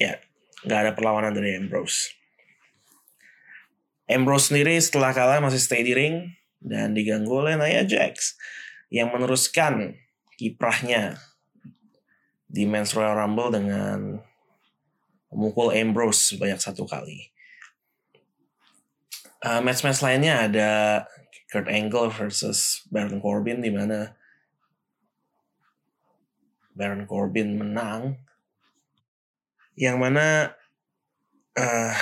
Ya, 0.00 0.24
nggak 0.64 0.80
ada 0.88 0.92
perlawanan 0.96 1.36
dari 1.36 1.52
Ambrose. 1.52 2.16
Ambrose 4.06 4.54
sendiri 4.54 4.78
setelah 4.78 5.10
kalah 5.10 5.42
masih 5.42 5.58
stay 5.58 5.82
di 5.82 5.90
ring 5.90 6.30
dan 6.62 6.94
diganggu 6.94 7.42
oleh 7.42 7.58
Nia 7.58 7.82
Jax 7.82 8.38
yang 8.90 9.10
meneruskan 9.10 9.98
kiprahnya 10.38 11.18
di 12.46 12.62
Men's 12.64 12.94
Royal 12.94 13.18
Rumble 13.18 13.50
dengan 13.50 14.22
memukul 15.34 15.74
Ambrose 15.74 16.34
sebanyak 16.34 16.62
satu 16.62 16.86
kali. 16.86 17.34
Uh, 19.42 19.60
match-match 19.60 20.00
lainnya 20.00 20.48
ada 20.48 20.70
Kurt 21.50 21.66
Angle 21.66 22.10
versus 22.14 22.86
Baron 22.90 23.18
Corbin 23.18 23.62
di 23.62 23.70
mana 23.74 24.14
Baron 26.72 27.04
Corbin 27.04 27.58
menang. 27.58 28.22
Yang 29.76 29.96
mana 30.00 30.26
uh, 31.58 31.94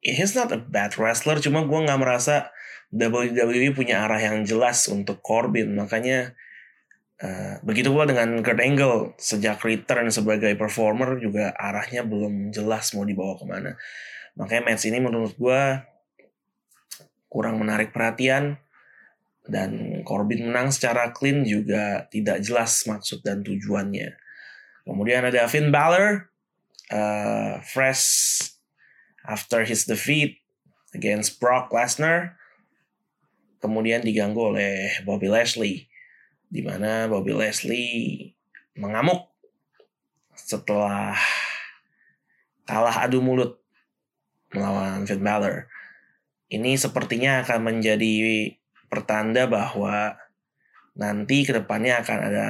he's 0.00 0.32
not 0.32 0.52
a 0.52 0.58
bad 0.60 0.96
wrestler, 0.96 1.38
cuma 1.40 1.64
gue 1.64 1.80
nggak 1.86 2.00
merasa 2.00 2.50
WWE 2.90 3.70
punya 3.76 4.02
arah 4.02 4.18
yang 4.18 4.42
jelas 4.42 4.90
untuk 4.90 5.22
Corbin, 5.22 5.76
makanya 5.76 6.34
Uh, 7.20 7.60
begitu 7.60 7.92
pula 7.92 8.08
dengan 8.08 8.40
Kurt 8.40 8.56
Angle 8.64 9.12
sejak 9.20 9.60
return 9.60 10.08
sebagai 10.08 10.56
performer 10.56 11.20
juga 11.20 11.52
arahnya 11.52 12.00
belum 12.00 12.48
jelas 12.48 12.96
mau 12.96 13.04
dibawa 13.04 13.36
ke 13.36 13.44
mana. 13.44 13.76
Makanya 14.40 14.72
match 14.72 14.88
ini 14.88 15.04
menurut 15.04 15.36
gue 15.36 15.60
kurang 17.28 17.60
menarik 17.60 17.92
perhatian 17.92 18.56
dan 19.44 20.00
Corbin 20.00 20.48
menang 20.48 20.72
secara 20.72 21.12
clean 21.12 21.44
juga 21.44 22.08
tidak 22.08 22.40
jelas 22.40 22.88
maksud 22.88 23.20
dan 23.20 23.44
tujuannya. 23.44 24.16
Kemudian 24.88 25.20
ada 25.20 25.44
Finn 25.44 25.68
Balor, 25.68 26.24
uh, 26.88 27.60
fresh 27.60 28.40
after 29.26 29.64
his 29.64 29.84
defeat 29.84 30.40
against 30.92 31.38
Brock 31.38 31.70
Lesnar, 31.70 32.40
kemudian 33.60 34.00
diganggu 34.00 34.52
oleh 34.54 35.00
Bobby 35.04 35.28
Lashley 35.28 35.90
di 36.50 36.66
mana 36.66 37.06
Bobby 37.06 37.30
Leslie 37.30 38.34
mengamuk 38.74 39.30
setelah 40.34 41.14
kalah 42.66 43.06
adu 43.06 43.22
mulut 43.22 43.62
melawan 44.50 45.06
Finn 45.06 45.22
Balor. 45.22 45.70
Ini 46.50 46.74
sepertinya 46.74 47.46
akan 47.46 47.62
menjadi 47.62 48.50
pertanda 48.90 49.46
bahwa 49.46 50.18
nanti 50.98 51.46
ke 51.46 51.54
depannya 51.54 52.02
akan 52.02 52.18
ada 52.18 52.46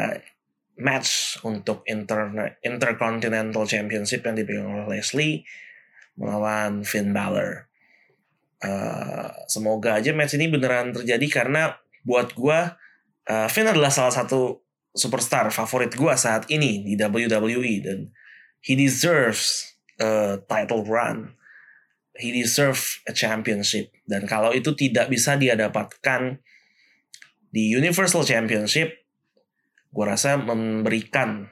match 0.80 1.36
untuk 1.44 1.84
Inter 1.84 2.56
Intercontinental 2.64 3.68
Championship 3.68 4.24
yang 4.24 4.36
dipegang 4.40 4.72
oleh 4.72 4.88
Leslie 4.88 5.44
melawan 6.20 6.84
Finn 6.84 7.16
Balor. 7.16 7.72
Uh, 8.60 9.32
semoga 9.48 9.96
aja 9.96 10.12
match 10.12 10.36
ini 10.36 10.52
beneran 10.52 10.92
terjadi 10.92 11.26
karena 11.32 11.80
buat 12.04 12.36
gue 12.36 12.60
uh, 13.32 13.48
Finn 13.48 13.64
adalah 13.64 13.88
salah 13.88 14.12
satu 14.12 14.60
superstar 14.92 15.48
favorit 15.48 15.96
gue 15.96 16.12
saat 16.12 16.44
ini 16.52 16.84
di 16.84 16.92
WWE 17.00 17.74
dan 17.80 18.12
he 18.60 18.76
deserves 18.76 19.72
a 19.96 20.36
title 20.44 20.84
run. 20.84 21.40
He 22.20 22.36
deserves 22.36 23.00
a 23.08 23.16
championship 23.16 23.96
dan 24.04 24.28
kalau 24.28 24.52
itu 24.52 24.76
tidak 24.76 25.08
bisa 25.08 25.40
dia 25.40 25.56
dapatkan 25.56 26.36
di 27.50 27.74
Universal 27.74 28.22
Championship, 28.22 28.94
gue 29.90 30.04
rasa 30.06 30.38
memberikan 30.38 31.50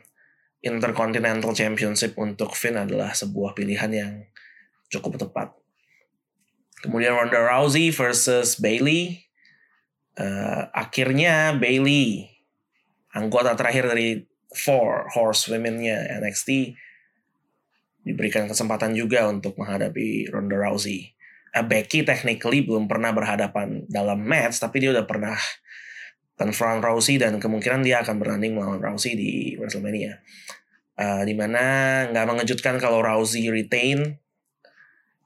Intercontinental 0.62 1.54
Championship 1.54 2.14
untuk 2.18 2.54
Finn 2.54 2.78
adalah 2.78 3.14
sebuah 3.14 3.54
pilihan 3.54 3.90
yang 3.90 4.12
cukup 4.88 5.21
tepat. 5.21 5.52
Kemudian 6.78 7.14
Ronda 7.14 7.42
Rousey 7.42 7.90
versus 7.90 8.59
Bailey. 8.59 9.26
Uh, 10.18 10.66
akhirnya 10.75 11.54
Bailey, 11.54 12.26
anggota 13.14 13.54
terakhir 13.54 13.87
dari 13.87 14.26
Four 14.50 15.07
Horse 15.14 15.47
Women-nya 15.47 16.18
NXT, 16.18 16.75
diberikan 18.02 18.50
kesempatan 18.50 18.99
juga 18.99 19.30
untuk 19.30 19.54
menghadapi 19.59 20.33
Ronda 20.35 20.59
Rousey. 20.59 21.14
Uh, 21.54 21.62
Becky 21.62 22.02
technically 22.02 22.66
belum 22.66 22.90
pernah 22.90 23.14
berhadapan 23.14 23.87
dalam 23.87 24.18
match, 24.23 24.59
tapi 24.59 24.83
dia 24.83 24.90
udah 24.90 25.07
pernah 25.07 25.38
confront 26.38 26.83
Rousey 26.83 27.18
dan 27.18 27.38
kemungkinan 27.42 27.83
dia 27.83 28.02
akan 28.02 28.18
bertanding 28.23 28.54
melawan 28.54 28.83
Rousey 28.83 29.18
di 29.18 29.59
WrestleMania. 29.59 30.23
Uh, 30.99 31.23
di 31.23 31.35
mana 31.35 32.07
nggak 32.11 32.26
mengejutkan 32.26 32.75
kalau 32.83 33.02
Rousey 33.02 33.50
retain 33.54 34.18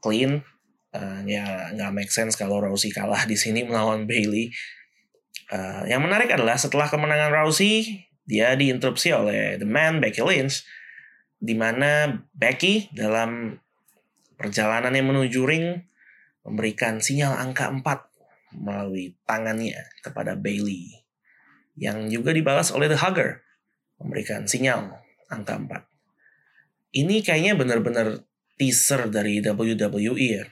clean, 0.02 0.42
uh, 0.92 1.20
ya 1.24 1.72
nggak 1.72 1.92
make 1.94 2.12
sense 2.12 2.34
kalau 2.34 2.60
Rousey 2.60 2.90
kalah 2.90 3.24
di 3.24 3.38
sini 3.38 3.62
melawan 3.62 4.04
Bailey. 4.04 4.50
Uh, 5.52 5.86
yang 5.86 6.02
menarik 6.02 6.32
adalah 6.32 6.58
setelah 6.58 6.90
kemenangan 6.90 7.30
Rousey, 7.30 8.04
dia 8.26 8.52
diinterupsi 8.58 9.14
oleh 9.14 9.56
The 9.56 9.68
Man 9.68 10.02
Becky 10.02 10.20
Lynch, 10.20 10.66
di 11.38 11.54
mana 11.54 12.22
Becky 12.34 12.90
dalam 12.92 13.56
perjalanannya 14.38 15.02
menuju 15.06 15.40
ring 15.46 15.78
memberikan 16.42 16.98
sinyal 16.98 17.38
angka 17.38 17.70
4 17.70 18.58
melalui 18.58 19.14
tangannya 19.24 19.78
kepada 20.02 20.34
Bailey 20.34 21.02
yang 21.78 22.10
juga 22.10 22.34
dibalas 22.34 22.74
oleh 22.74 22.90
The 22.90 22.98
Hugger 22.98 23.40
memberikan 24.02 24.44
sinyal 24.50 24.98
angka 25.30 25.56
4. 25.56 26.98
Ini 26.98 27.24
kayaknya 27.24 27.56
benar-benar 27.56 28.26
teaser 28.62 29.10
dari 29.10 29.42
WWE 29.42 30.14
ya 30.22 30.46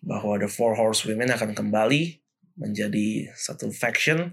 bahwa 0.00 0.40
The 0.40 0.48
Four 0.48 0.72
Horsewomen 0.72 1.28
akan 1.36 1.52
kembali 1.52 2.16
menjadi 2.56 3.28
satu 3.36 3.68
faction 3.68 4.32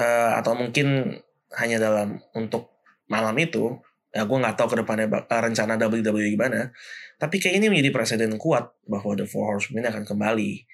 uh, 0.00 0.32
atau 0.40 0.56
mungkin 0.56 1.20
hanya 1.60 1.76
dalam 1.76 2.24
untuk 2.32 2.72
malam 3.04 3.36
itu. 3.36 3.76
Ya 4.10 4.24
gue 4.24 4.32
nggak 4.32 4.56
tahu 4.56 4.74
ke 4.74 4.76
depannya 4.80 5.06
uh, 5.12 5.40
rencana 5.44 5.76
WWE 5.76 6.32
gimana. 6.32 6.72
Tapi 7.20 7.36
kayak 7.36 7.60
ini 7.60 7.68
menjadi 7.68 7.92
presiden 7.92 8.40
kuat 8.40 8.72
bahwa 8.88 9.12
The 9.12 9.28
Four 9.28 9.52
Horsewomen 9.52 9.92
akan 9.92 10.08
kembali. 10.08 10.64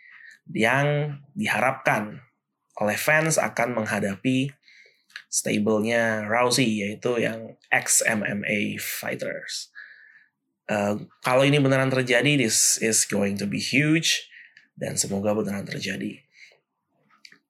Yang 0.55 1.19
diharapkan 1.35 2.23
oleh 2.79 2.95
fans 2.95 3.35
akan 3.35 3.83
menghadapi 3.83 4.55
stablenya 5.27 6.31
Rousey 6.31 6.87
yaitu 6.87 7.19
yang 7.19 7.59
ex 7.75 8.07
fighters. 8.79 9.75
Uh, 10.67 11.07
kalau 11.23 11.47
ini 11.47 11.63
beneran 11.63 11.89
terjadi, 11.89 12.35
this 12.35 12.83
is 12.83 13.07
going 13.07 13.39
to 13.39 13.47
be 13.47 13.63
huge 13.63 14.27
dan 14.75 14.99
semoga 14.99 15.31
beneran 15.33 15.63
terjadi. 15.63 16.21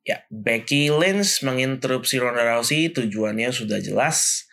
Ya, 0.07 0.23
Becky 0.31 0.93
Lynch 0.93 1.43
menginterupsi 1.43 2.23
Ronda 2.23 2.47
Rousey 2.47 2.93
tujuannya 2.93 3.51
sudah 3.51 3.83
jelas. 3.83 4.47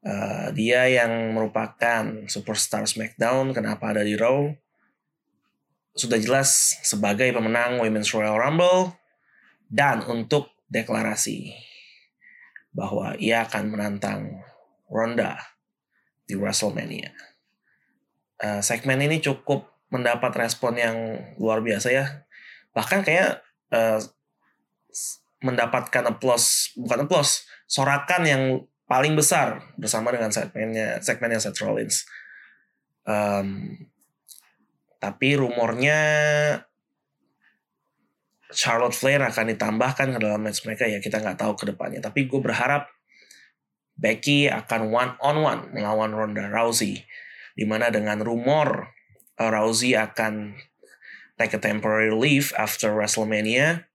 Uh, 0.00 0.54
dia 0.54 0.86
yang 0.88 1.34
merupakan 1.34 2.24
superstar 2.30 2.86
SmackDown, 2.86 3.52
kenapa 3.52 3.92
ada 3.92 4.06
di 4.06 4.14
Raw? 4.14 4.48
Sudah 5.98 6.16
jelas 6.22 6.78
sebagai 6.86 7.28
pemenang 7.34 7.82
Women's 7.82 8.14
Royal 8.14 8.38
Rumble, 8.38 8.94
dan 9.68 10.00
untuk 10.06 10.48
deklarasi 10.72 11.52
bahwa 12.72 13.18
ia 13.20 13.44
akan 13.44 13.74
menantang 13.74 14.40
Ronda 14.88 15.36
di 16.24 16.38
WrestleMania. 16.38 17.12
Uh, 18.38 18.62
segmen 18.62 19.02
ini 19.02 19.18
cukup 19.18 19.66
mendapat 19.90 20.30
respon 20.38 20.78
yang 20.78 20.96
luar 21.42 21.58
biasa 21.64 21.88
ya. 21.90 22.06
Bahkan 22.70 23.02
kayak 23.02 23.42
uh, 23.74 23.98
mendapatkan 25.42 26.04
applause, 26.06 26.74
bukan 26.78 27.06
applause, 27.06 27.46
sorakan 27.66 28.22
yang 28.26 28.42
paling 28.88 29.12
besar 29.14 29.60
bersama 29.76 30.08
dengan 30.10 30.32
segmennya 30.32 30.98
segmennya 31.04 31.38
Seth 31.38 31.60
Rollins. 31.60 32.08
Um, 33.04 33.76
tapi 34.98 35.38
rumornya 35.38 36.00
Charlotte 38.48 38.96
Flair 38.96 39.20
akan 39.20 39.52
ditambahkan 39.52 40.16
ke 40.16 40.18
dalam 40.18 40.40
match 40.40 40.64
mereka 40.64 40.88
ya 40.88 40.98
kita 40.98 41.20
nggak 41.20 41.38
tahu 41.38 41.54
ke 41.54 41.64
depannya. 41.68 42.00
Tapi 42.00 42.26
gue 42.26 42.40
berharap 42.40 42.88
Becky 43.98 44.48
akan 44.48 44.88
one 44.88 45.12
on 45.20 45.36
one 45.44 45.62
melawan 45.76 46.16
Ronda 46.16 46.48
Rousey. 46.48 47.04
Di 47.58 47.66
mana 47.66 47.90
dengan 47.90 48.22
rumor 48.22 48.94
uh, 49.42 49.50
Rousey 49.50 49.98
akan 49.98 50.54
take 51.34 51.58
a 51.58 51.62
temporary 51.62 52.14
leave 52.14 52.54
after 52.54 52.94
WrestleMania. 52.94 53.90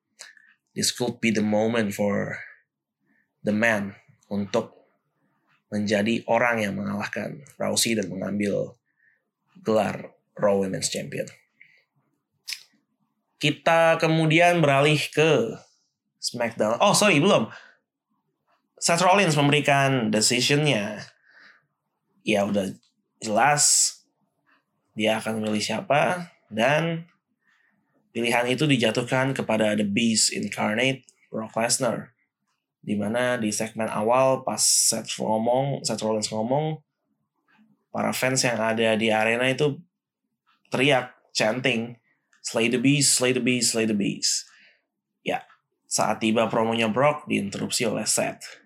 This 0.76 0.92
could 0.92 1.24
be 1.24 1.32
the 1.32 1.46
moment 1.46 1.96
for 1.96 2.44
the 3.40 3.56
man 3.56 3.96
untuk 4.28 4.84
menjadi 5.72 6.28
orang 6.28 6.60
yang 6.60 6.76
mengalahkan 6.76 7.40
Rousey 7.56 7.96
dan 7.96 8.12
mengambil 8.12 8.76
gelar 9.64 10.12
Raw 10.36 10.60
Women's 10.60 10.92
Champion. 10.92 11.30
Kita 13.38 14.00
kemudian 14.00 14.60
beralih 14.60 15.00
ke 15.12 15.60
SmackDown. 16.20 16.80
Oh 16.80 16.96
sorry 16.96 17.20
belum. 17.20 17.52
Seth 18.80 19.04
Rollins 19.04 19.36
memberikan 19.36 20.12
decisionnya. 20.12 21.04
Ya 22.24 22.48
udah 22.48 22.72
jelas 23.24 23.64
dia 24.94 25.18
akan 25.18 25.42
memilih 25.42 25.64
siapa 25.64 26.30
dan 26.52 27.10
pilihan 28.14 28.46
itu 28.46 28.70
dijatuhkan 28.70 29.34
kepada 29.34 29.74
The 29.74 29.88
Beast 29.88 30.30
Incarnate 30.36 31.08
Brock 31.34 31.58
Lesnar. 31.58 32.14
Di 32.84 32.94
mana 32.94 33.42
di 33.42 33.50
segmen 33.50 33.90
awal 33.90 34.46
pas 34.46 34.62
Seth 34.62 35.18
ngomong, 35.18 35.82
Seth 35.82 36.04
Rollins 36.04 36.30
ngomong, 36.30 36.84
para 37.90 38.14
fans 38.14 38.44
yang 38.46 38.60
ada 38.60 38.94
di 39.00 39.10
arena 39.10 39.50
itu 39.50 39.82
teriak, 40.70 41.16
chanting, 41.34 41.98
Slay 42.44 42.68
the 42.68 42.78
Beast, 42.78 43.18
Slay 43.18 43.32
the 43.32 43.42
Beast, 43.42 43.74
Slay 43.74 43.88
the 43.88 43.96
Beast. 43.96 44.46
Ya, 45.24 45.48
saat 45.88 46.20
tiba 46.20 46.52
promonya 46.52 46.92
Brock 46.92 47.26
diinterupsi 47.26 47.88
oleh 47.88 48.04
Seth. 48.04 48.62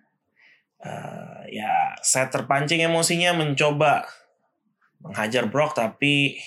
Uh, 0.82 1.46
ya, 1.48 1.94
Seth 2.02 2.34
terpancing 2.34 2.82
emosinya 2.82 3.38
mencoba 3.38 4.10
menghajar 5.02 5.46
Brock 5.50 5.78
tapi 5.78 6.38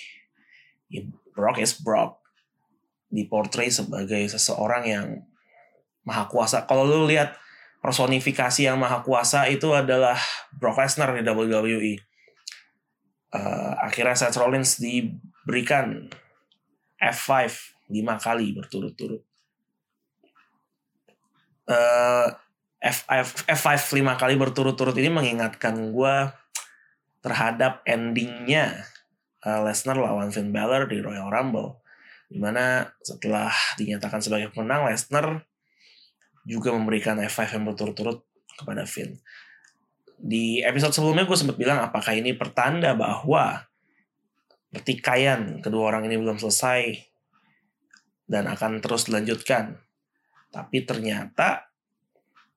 ya, 0.90 1.06
Brock 1.34 1.58
is 1.62 1.76
Brock. 1.78 2.18
Diportray 3.10 3.74
sebagai 3.74 4.22
seseorang 4.30 4.86
yang 4.86 5.06
maha 6.06 6.30
kuasa. 6.30 6.62
Kalau 6.62 6.86
lu 6.86 7.10
lihat 7.10 7.34
personifikasi 7.82 8.70
yang 8.70 8.78
maha 8.78 9.02
kuasa 9.02 9.50
itu 9.50 9.74
adalah 9.74 10.14
Brock 10.54 10.78
Lesnar 10.78 11.10
di 11.16 11.26
WWE. 11.26 11.94
Uh, 13.30 13.74
akhirnya 13.82 14.14
Seth 14.14 14.38
Rollins 14.38 14.78
diberikan 14.78 16.10
F5 16.98 17.50
lima 17.90 18.18
kali 18.18 18.54
berturut-turut. 18.54 19.22
Uh, 21.70 22.30
F5, 22.82 23.46
F5 23.46 23.68
lima 23.98 24.18
kali 24.18 24.34
berturut-turut 24.34 24.96
ini 24.98 25.10
mengingatkan 25.12 25.94
gue 25.94 26.14
terhadap 27.20 27.84
endingnya 27.84 28.84
uh, 29.44 29.60
Lesnar 29.64 29.96
lawan 29.96 30.32
Finn 30.32 30.52
Balor 30.52 30.88
di 30.88 31.00
Royal 31.00 31.28
Rumble. 31.28 31.80
Di 32.30 32.38
mana 32.38 32.86
setelah 33.02 33.50
dinyatakan 33.76 34.22
sebagai 34.22 34.54
pemenang, 34.54 34.86
Lesnar 34.86 35.44
juga 36.48 36.72
memberikan 36.72 37.20
F5 37.20 37.60
yang 37.60 37.64
berturut-turut 37.68 38.24
kepada 38.56 38.88
Finn. 38.88 39.20
Di 40.20 40.60
episode 40.64 40.92
sebelumnya 40.92 41.24
gue 41.24 41.36
sempat 41.36 41.56
bilang 41.56 41.80
apakah 41.80 42.12
ini 42.12 42.36
pertanda 42.36 42.92
bahwa 42.92 43.64
pertikaian 44.70 45.58
kedua 45.64 45.90
orang 45.96 46.06
ini 46.06 46.20
belum 46.20 46.38
selesai 46.38 47.10
dan 48.30 48.46
akan 48.46 48.78
terus 48.84 49.08
dilanjutkan. 49.08 49.80
Tapi 50.52 50.84
ternyata 50.86 51.66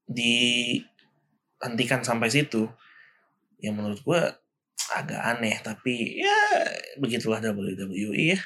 di 0.04 0.76
hentikan 1.64 2.04
sampai 2.04 2.28
situ 2.28 2.68
yang 3.64 3.80
menurut 3.80 4.04
gue 4.04 4.22
agak 4.94 5.22
aneh 5.22 5.58
tapi 5.64 6.22
ya 6.22 6.40
begitulah 7.02 7.42
WWE 7.42 8.38
ya 8.38 8.40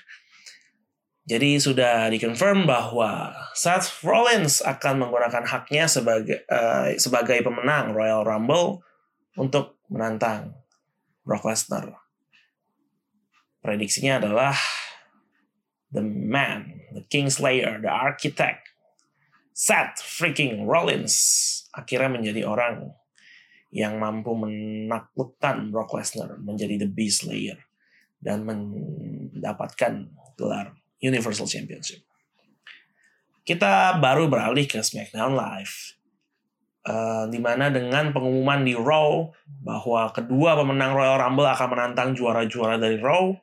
jadi 1.27 1.59
sudah 1.59 2.07
dikonfirm 2.07 2.63
bahwa 2.63 3.35
Seth 3.51 3.99
Rollins 3.99 4.63
akan 4.63 5.03
menggunakan 5.03 5.43
haknya 5.43 5.83
sebagai 5.83 6.47
uh, 6.47 6.95
sebagai 6.95 7.43
pemenang 7.43 7.91
Royal 7.91 8.23
Rumble 8.23 8.79
untuk 9.35 9.75
menantang 9.91 10.55
Brock 11.27 11.43
Lesnar. 11.43 11.99
Prediksinya 13.59 14.23
adalah 14.23 14.55
the 15.91 15.99
man, 15.99 16.87
the 16.95 17.03
Kingslayer, 17.11 17.83
the 17.83 17.91
architect, 17.91 18.71
Seth 19.51 19.99
freaking 19.99 20.63
Rollins 20.63 21.11
akhirnya 21.75 22.07
menjadi 22.07 22.47
orang 22.47 22.95
yang 23.71 23.99
mampu 23.99 24.31
menaklukkan 24.33 25.69
Brock 25.71 25.95
Lesnar 25.95 26.39
menjadi 26.39 26.79
the 26.79 26.89
Beast 26.89 27.27
Slayer 27.27 27.59
dan 28.17 28.47
mendapatkan 28.47 30.07
gelar 30.39 30.73
Universal 31.03 31.45
Championship. 31.45 32.01
Kita 33.47 33.95
baru 33.99 34.27
beralih 34.27 34.67
ke 34.67 34.83
SmackDown 34.83 35.35
Live. 35.35 35.95
Uh, 36.87 37.27
di 37.27 37.35
mana 37.35 37.67
dengan 37.67 38.15
pengumuman 38.15 38.63
di 38.63 38.71
Raw 38.71 39.27
bahwa 39.59 40.07
kedua 40.15 40.55
pemenang 40.55 40.95
Royal 40.95 41.19
Rumble 41.19 41.51
akan 41.51 41.67
menantang 41.75 42.15
juara-juara 42.15 42.79
dari 42.79 42.95
Raw. 42.95 43.35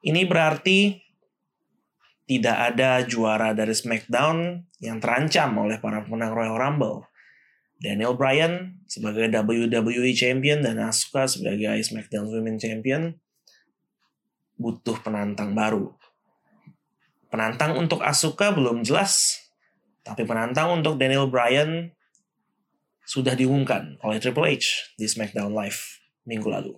Ini 0.00 0.24
berarti 0.24 0.96
tidak 2.24 2.56
ada 2.72 3.04
juara 3.04 3.52
dari 3.52 3.76
SmackDown 3.76 4.64
yang 4.80 4.98
terancam 5.04 5.52
oleh 5.68 5.76
para 5.76 6.00
pemenang 6.08 6.32
Royal 6.32 6.56
Rumble. 6.56 7.04
Daniel 7.76 8.16
Bryan 8.16 8.80
sebagai 8.88 9.28
WWE 9.28 10.16
Champion 10.16 10.64
dan 10.64 10.80
Asuka 10.80 11.28
sebagai 11.28 11.76
SmackDown 11.84 12.32
Women 12.32 12.56
Champion 12.56 13.12
butuh 14.56 14.96
penantang 15.04 15.52
baru. 15.52 15.92
Penantang 17.28 17.76
untuk 17.76 18.00
Asuka 18.00 18.56
belum 18.56 18.80
jelas, 18.80 19.44
tapi 20.00 20.24
penantang 20.24 20.72
untuk 20.72 20.96
Daniel 20.96 21.28
Bryan 21.28 21.92
sudah 23.04 23.36
diumumkan 23.36 24.00
oleh 24.02 24.18
Triple 24.18 24.56
H 24.56 24.96
di 24.96 25.04
SmackDown 25.04 25.52
Live 25.52 26.00
minggu 26.24 26.48
lalu. 26.48 26.74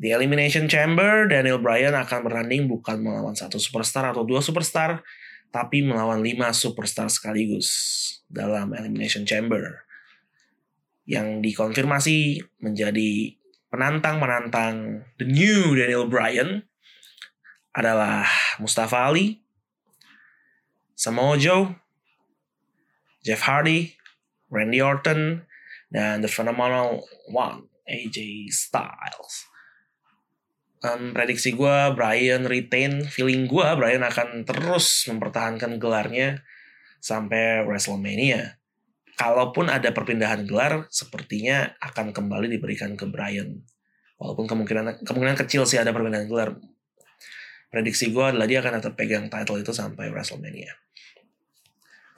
Di 0.00 0.12
Elimination 0.12 0.64
Chamber, 0.64 1.28
Daniel 1.28 1.60
Bryan 1.60 1.92
akan 1.92 2.24
bertanding 2.24 2.68
bukan 2.68 3.04
melawan 3.04 3.36
satu 3.36 3.60
superstar 3.60 4.08
atau 4.08 4.24
dua 4.24 4.40
superstar, 4.40 5.04
tapi 5.50 5.82
melawan 5.82 6.22
lima 6.22 6.54
superstar 6.54 7.10
sekaligus 7.10 7.68
dalam 8.30 8.74
Elimination 8.74 9.26
Chamber. 9.26 9.86
Yang 11.06 11.42
dikonfirmasi 11.42 12.38
menjadi 12.62 13.34
penantang-penantang 13.70 15.06
The 15.18 15.26
New 15.26 15.74
Daniel 15.74 16.06
Bryan 16.06 16.62
adalah 17.74 18.26
Mustafa 18.62 19.10
Ali, 19.10 19.42
Samoa 20.94 21.34
Joe, 21.38 21.74
Jeff 23.26 23.42
Hardy, 23.42 23.94
Randy 24.50 24.82
Orton, 24.82 25.46
dan 25.90 26.22
The 26.22 26.30
Phenomenal 26.30 27.02
One, 27.30 27.66
AJ 27.90 28.50
Styles. 28.54 29.50
Um, 30.80 31.12
prediksi 31.12 31.52
gue, 31.52 31.76
Brian 31.92 32.48
retain. 32.48 33.04
Feeling 33.04 33.44
gue, 33.44 33.66
Brian 33.76 34.00
akan 34.00 34.48
terus 34.48 35.04
mempertahankan 35.12 35.76
gelarnya 35.76 36.40
sampai 37.04 37.68
WrestleMania. 37.68 38.56
Kalaupun 39.20 39.68
ada 39.68 39.92
perpindahan 39.92 40.48
gelar, 40.48 40.88
sepertinya 40.88 41.76
akan 41.84 42.16
kembali 42.16 42.48
diberikan 42.48 42.96
ke 42.96 43.04
Brian. 43.04 43.60
Walaupun 44.16 44.48
kemungkinan 44.48 45.04
kemungkinan 45.04 45.36
kecil 45.44 45.68
sih 45.68 45.76
ada 45.76 45.92
perpindahan 45.92 46.28
gelar 46.28 46.56
prediksi 47.70 48.10
gue 48.10 48.24
adalah 48.34 48.50
dia 48.50 48.60
akan 48.60 48.82
tetap 48.82 48.98
pegang 48.98 49.30
title 49.30 49.62
itu 49.62 49.70
sampai 49.70 50.10
WrestleMania. 50.10 50.74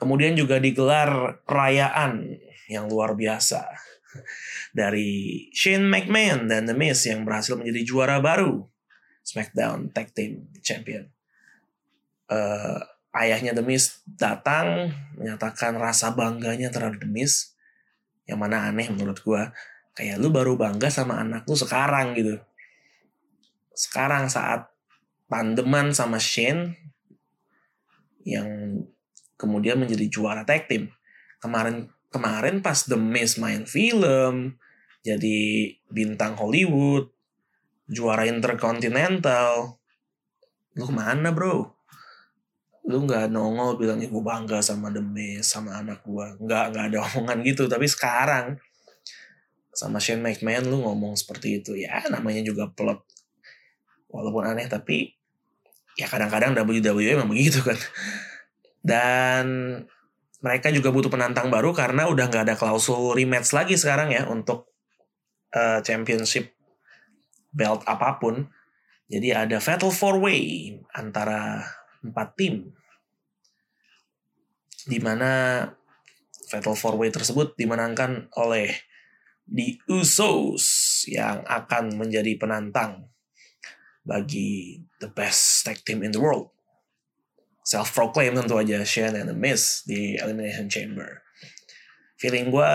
Kemudian 0.01 0.35
juga 0.35 0.59
digelar 0.59 1.39
perayaan 1.47 2.35
yang 2.67 2.89
luar 2.89 3.15
biasa 3.15 3.92
dari 4.79 5.45
Shane 5.53 5.87
McMahon 5.87 6.49
dan 6.49 6.69
The 6.69 6.75
Miz 6.75 7.03
yang 7.05 7.23
berhasil 7.23 7.57
menjadi 7.57 7.81
juara 7.85 8.17
baru 8.19 8.65
SmackDown 9.23 9.91
Tag 9.95 10.11
Team 10.11 10.49
Champion. 10.59 11.09
Uh, 12.27 12.79
ayahnya 13.13 13.53
The 13.53 13.65
Miz 13.65 14.01
datang 14.05 14.93
menyatakan 15.19 15.77
rasa 15.77 16.13
bangganya 16.13 16.73
terhadap 16.73 17.01
The 17.01 17.09
Miz 17.09 17.53
yang 18.25 18.39
mana 18.39 18.71
aneh 18.71 18.87
menurut 18.87 19.19
gue 19.19 19.41
kayak 19.93 20.17
lu 20.17 20.31
baru 20.31 20.55
bangga 20.55 20.87
sama 20.87 21.19
anak 21.19 21.43
lu 21.43 21.59
sekarang 21.59 22.15
gitu 22.15 22.39
sekarang 23.75 24.29
saat 24.29 24.69
tandeman 25.27 25.89
sama 25.89 26.21
Shane 26.21 26.77
yang 28.23 28.79
kemudian 29.35 29.81
menjadi 29.81 30.05
juara 30.07 30.45
tag 30.45 30.69
team. 30.69 30.93
Kemarin 31.41 31.89
kemarin 32.13 32.61
pas 32.61 32.85
The 32.85 32.95
Miz 32.95 33.41
main 33.41 33.65
film, 33.65 34.61
jadi 35.01 35.73
bintang 35.89 36.37
Hollywood, 36.37 37.09
juara 37.89 38.29
Intercontinental. 38.29 39.81
Lu 40.77 40.85
ke 40.85 40.93
mana 40.93 41.33
bro? 41.33 41.73
Lu 42.85 43.03
nggak 43.03 43.33
nongol 43.33 43.81
bilang 43.81 43.99
ibu 43.99 44.21
bangga 44.21 44.61
sama 44.61 44.93
The 44.93 45.01
Miz, 45.01 45.49
sama 45.49 45.81
anak 45.81 46.05
gua. 46.05 46.37
Nggak, 46.37 46.65
nggak 46.71 46.85
ada 46.93 46.97
omongan 47.11 47.41
gitu. 47.41 47.65
Tapi 47.65 47.89
sekarang 47.89 48.61
sama 49.73 49.97
Shane 49.97 50.21
McMahon 50.21 50.69
lu 50.69 50.85
ngomong 50.85 51.17
seperti 51.17 51.59
itu. 51.59 51.73
Ya 51.73 52.05
namanya 52.07 52.45
juga 52.45 52.69
plot. 52.69 53.01
Walaupun 54.13 54.45
aneh 54.45 54.69
tapi 54.69 55.17
ya 55.97 56.05
kadang-kadang 56.05 56.53
WWE 56.53 57.17
memang 57.17 57.33
begitu 57.33 57.59
kan. 57.65 57.77
Dan 58.83 59.45
mereka 60.43 60.67
juga 60.75 60.91
butuh 60.91 61.07
penantang 61.07 61.47
baru 61.47 61.71
karena 61.71 62.11
udah 62.11 62.27
nggak 62.27 62.43
ada 62.51 62.55
klausul 62.59 63.15
rematch 63.15 63.55
lagi 63.55 63.79
sekarang 63.79 64.11
ya 64.11 64.27
untuk 64.27 64.75
uh, 65.55 65.79
championship 65.79 66.51
belt 67.55 67.87
apa 67.87 68.19
pun. 68.19 68.51
Jadi 69.07 69.31
ada 69.31 69.63
Fatal 69.63 69.89
Four 69.89 70.19
Way 70.19 70.75
antara 70.91 71.63
empat 72.03 72.35
tim. 72.35 72.75
Di 74.83 74.99
mana 74.99 75.63
Fatal 76.51 76.75
Four 76.75 76.99
Way 76.99 77.15
tersebut 77.15 77.55
dimenangkan 77.55 78.27
oleh 78.35 78.73
The 79.47 79.79
Usos 79.91 80.65
yang 81.07 81.43
akan 81.47 81.99
menjadi 81.99 82.35
penantang 82.35 83.11
bagi 84.03 84.83
the 84.99 85.07
best 85.07 85.63
tag 85.67 85.79
team 85.87 86.03
in 86.03 86.11
the 86.11 86.19
world. 86.19 86.52
Self-proclaim 87.63 88.35
tentu 88.35 88.59
aja 88.59 88.83
Shane 88.83 89.23
and 89.23 89.31
The 89.31 89.37
Miz 89.37 89.87
di 89.87 90.19
Elimination 90.19 90.67
Chamber. 90.67 91.23
Feeling 92.19 92.51
gue, 92.51 92.71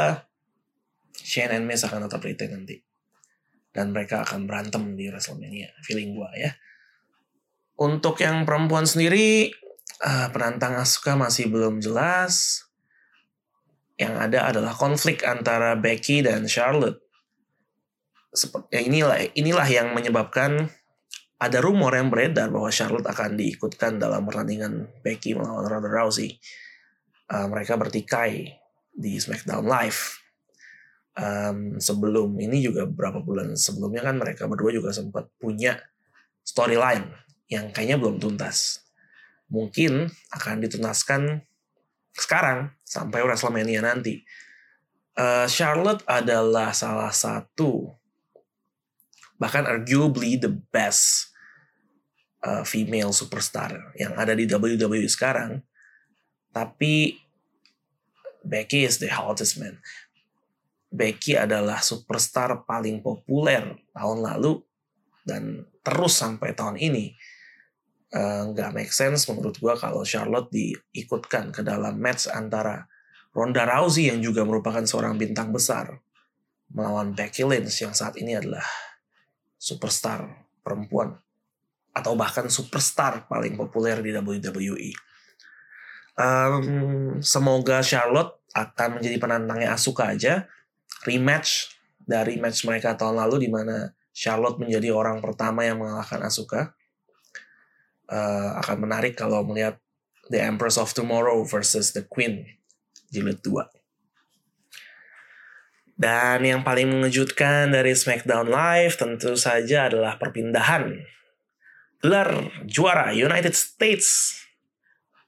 Shane 1.21 1.61
and 1.61 1.69
Miz 1.69 1.85
akan 1.85 2.09
tetap 2.09 2.25
retain 2.25 2.57
nanti. 2.57 2.81
Dan 3.69 3.93
mereka 3.93 4.25
akan 4.25 4.49
berantem 4.49 4.97
di 4.97 5.13
WrestleMania. 5.13 5.77
Feeling 5.85 6.17
gue 6.17 6.31
ya. 6.41 6.51
Untuk 7.79 8.19
yang 8.25 8.43
perempuan 8.49 8.89
sendiri, 8.89 9.53
uh, 10.03 10.33
penantang 10.33 10.75
Asuka 10.81 11.15
masih 11.15 11.53
belum 11.53 11.85
jelas. 11.85 12.65
Yang 14.01 14.15
ada 14.19 14.39
adalah 14.51 14.73
konflik 14.73 15.23
antara 15.23 15.77
Becky 15.77 16.25
dan 16.25 16.49
Charlotte. 16.49 17.03
Seperti 18.33 18.73
ya 18.73 18.81
inilah 18.83 19.17
inilah 19.35 19.69
yang 19.69 19.89
menyebabkan 19.93 20.71
ada 21.39 21.63
rumor 21.63 21.95
yang 21.95 22.11
beredar 22.11 22.51
bahwa 22.51 22.67
Charlotte 22.75 23.07
akan 23.07 23.39
diikutkan 23.39 24.03
dalam 24.03 24.27
pertandingan 24.27 24.91
Becky 25.07 25.39
melawan 25.39 25.71
Ronda 25.71 25.87
Rousey. 25.87 26.35
Uh, 27.31 27.47
mereka 27.47 27.79
bertikai 27.79 28.59
di 28.91 29.23
SmackDown 29.23 29.63
Live. 29.63 30.19
Um, 31.19 31.79
sebelum 31.83 32.35
ini 32.39 32.63
juga 32.63 32.87
beberapa 32.87 33.23
bulan 33.23 33.55
sebelumnya 33.59 34.07
kan 34.07 34.23
mereka 34.23 34.47
berdua 34.47 34.71
juga 34.71 34.95
sempat 34.95 35.27
punya 35.39 35.75
storyline 36.43 37.11
yang 37.51 37.71
kayaknya 37.71 37.99
belum 37.99 38.19
tuntas. 38.19 38.83
Mungkin 39.51 40.11
akan 40.35 40.63
dituntaskan 40.63 41.43
sekarang 42.19 42.75
sampai 42.83 43.23
WrestleMania 43.23 43.83
nanti. 43.83 44.27
Uh, 45.19 45.47
Charlotte 45.51 46.03
adalah 46.07 46.71
salah 46.75 47.11
satu 47.11 47.95
bahkan 49.39 49.67
arguably 49.67 50.35
the 50.35 50.51
best 50.75 51.28
uh, 52.45 52.63
female 52.63 53.11
superstar 53.11 53.95
yang 53.99 54.15
ada 54.15 54.35
di 54.35 54.47
WWE 54.47 55.07
sekarang. 55.11 55.63
Tapi 56.55 57.19
Becky 58.47 58.87
is 58.87 59.03
the 59.03 59.11
hottest 59.11 59.59
man. 59.59 59.79
Becky 60.89 61.37
adalah 61.37 61.85
superstar 61.85 62.65
paling 62.65 63.05
populer 63.05 63.77
tahun 63.93 64.19
lalu 64.25 64.65
dan 65.29 65.69
terus 65.85 66.17
sampai 66.17 66.57
tahun 66.57 66.81
ini. 66.81 67.13
Uh, 68.09 68.57
nggak 68.57 68.73
uh, 68.73 68.75
make 68.75 68.89
sense 68.89 69.29
menurut 69.29 69.61
gua 69.61 69.77
kalau 69.77 70.01
Charlotte 70.01 70.49
diikutkan 70.49 71.53
ke 71.53 71.61
dalam 71.61 72.01
match 72.01 72.25
antara 72.33 72.89
Ronda 73.37 73.69
Rousey 73.69 74.09
yang 74.09 74.25
juga 74.25 74.49
merupakan 74.49 74.81
seorang 74.81 75.21
bintang 75.21 75.53
besar 75.53 76.01
melawan 76.73 77.13
Becky 77.13 77.45
Lynch 77.45 77.85
yang 77.85 77.93
saat 77.93 78.17
ini 78.17 78.33
adalah 78.33 78.65
superstar 79.61 80.49
perempuan 80.65 81.21
atau 81.99 82.15
bahkan 82.15 82.47
superstar 82.47 83.27
paling 83.27 83.59
populer 83.59 83.99
di 83.99 84.15
WWE. 84.15 84.91
Um, 86.19 87.19
semoga 87.23 87.79
Charlotte 87.83 88.43
akan 88.55 88.99
menjadi 88.99 89.17
penantangnya 89.23 89.75
Asuka 89.75 90.15
aja. 90.15 90.51
Rematch 91.07 91.79
dari 92.03 92.41
match 92.41 92.67
mereka 92.67 92.99
tahun 92.99 93.23
lalu 93.23 93.47
di 93.47 93.49
mana 93.53 93.95
Charlotte 94.11 94.59
menjadi 94.59 94.91
orang 94.91 95.23
pertama 95.23 95.63
yang 95.63 95.79
mengalahkan 95.79 96.19
Asuka. 96.27 96.75
Uh, 98.09 98.57
akan 98.65 98.89
menarik 98.89 99.15
kalau 99.15 99.45
melihat 99.45 99.77
The 100.33 100.41
Empress 100.41 100.81
of 100.81 100.91
Tomorrow 100.97 101.45
versus 101.45 101.93
The 101.93 102.09
Queen 102.09 102.49
jilid 103.13 103.45
2. 103.45 103.79
Dan 105.99 106.47
yang 106.47 106.63
paling 106.63 106.89
mengejutkan 106.89 107.75
dari 107.75 107.91
SmackDown 107.91 108.49
Live 108.49 108.97
tentu 108.97 109.35
saja 109.35 109.91
adalah 109.91 110.15
perpindahan 110.15 111.18
gelar 111.99 112.47
juara 112.63 113.11
United 113.11 113.55
States 113.55 114.39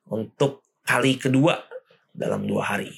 untuk 0.06 0.62
kali 0.86 1.18
kedua 1.18 1.58
dalam 2.14 2.46
dua 2.46 2.74
hari. 2.74 2.94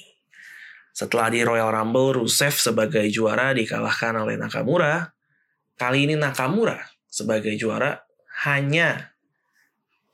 Setelah 0.92 1.32
di 1.32 1.40
Royal 1.40 1.72
Rumble, 1.72 2.20
Rusev 2.20 2.52
sebagai 2.52 3.08
juara 3.08 3.56
dikalahkan 3.56 4.12
oleh 4.12 4.36
Nakamura. 4.36 5.08
Kali 5.80 6.04
ini 6.04 6.20
Nakamura 6.20 6.76
sebagai 7.08 7.56
juara 7.56 7.96
hanya 8.44 9.16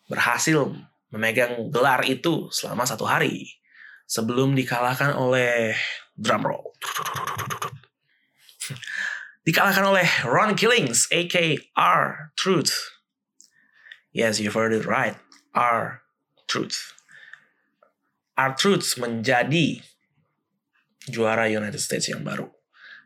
berhasil 0.07 0.71
memegang 1.11 1.67
gelar 1.75 2.07
itu 2.07 2.47
selama 2.55 2.87
satu 2.87 3.05
hari 3.05 3.59
sebelum 4.09 4.57
dikalahkan 4.57 5.13
oleh 5.19 5.77
drumroll 6.17 6.73
dikalahkan 9.49 9.81
oleh 9.81 10.05
Ron 10.29 10.53
Killings, 10.53 11.09
aka 11.09 11.57
R 11.73 12.37
Truth. 12.37 12.98
Yes, 14.13 14.41
you've 14.41 14.57
heard 14.57 14.73
it 14.73 14.89
right. 14.89 15.17
R 15.53 16.01
Truth. 16.49 16.97
R 18.39 18.53
Truth 18.57 18.97
menjadi 18.97 19.85
juara 21.09 21.49
United 21.51 21.81
States 21.81 22.09
yang 22.09 22.25
baru. 22.25 22.49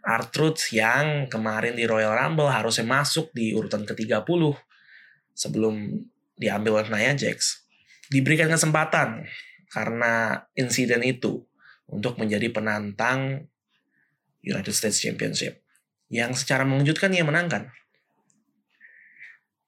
R 0.03 0.25
Truth 0.31 0.75
yang 0.75 1.27
kemarin 1.27 1.79
di 1.79 1.87
Royal 1.87 2.15
Rumble 2.15 2.51
harusnya 2.51 2.87
masuk 2.87 3.31
di 3.35 3.55
urutan 3.55 3.87
ke-30 3.87 4.27
sebelum 5.35 6.07
diambil 6.39 6.83
oleh 6.83 6.91
Nia 6.91 7.15
Jax. 7.15 7.67
Diberikan 8.11 8.51
kesempatan 8.51 9.27
karena 9.73 10.45
insiden 10.59 11.01
itu 11.07 11.43
untuk 11.89 12.19
menjadi 12.19 12.51
penantang 12.53 13.49
United 14.43 14.75
States 14.75 15.01
Championship. 15.01 15.63
Yang 16.13 16.45
secara 16.45 16.67
mengejutkan 16.69 17.15
ia 17.15 17.25
menangkan. 17.25 17.73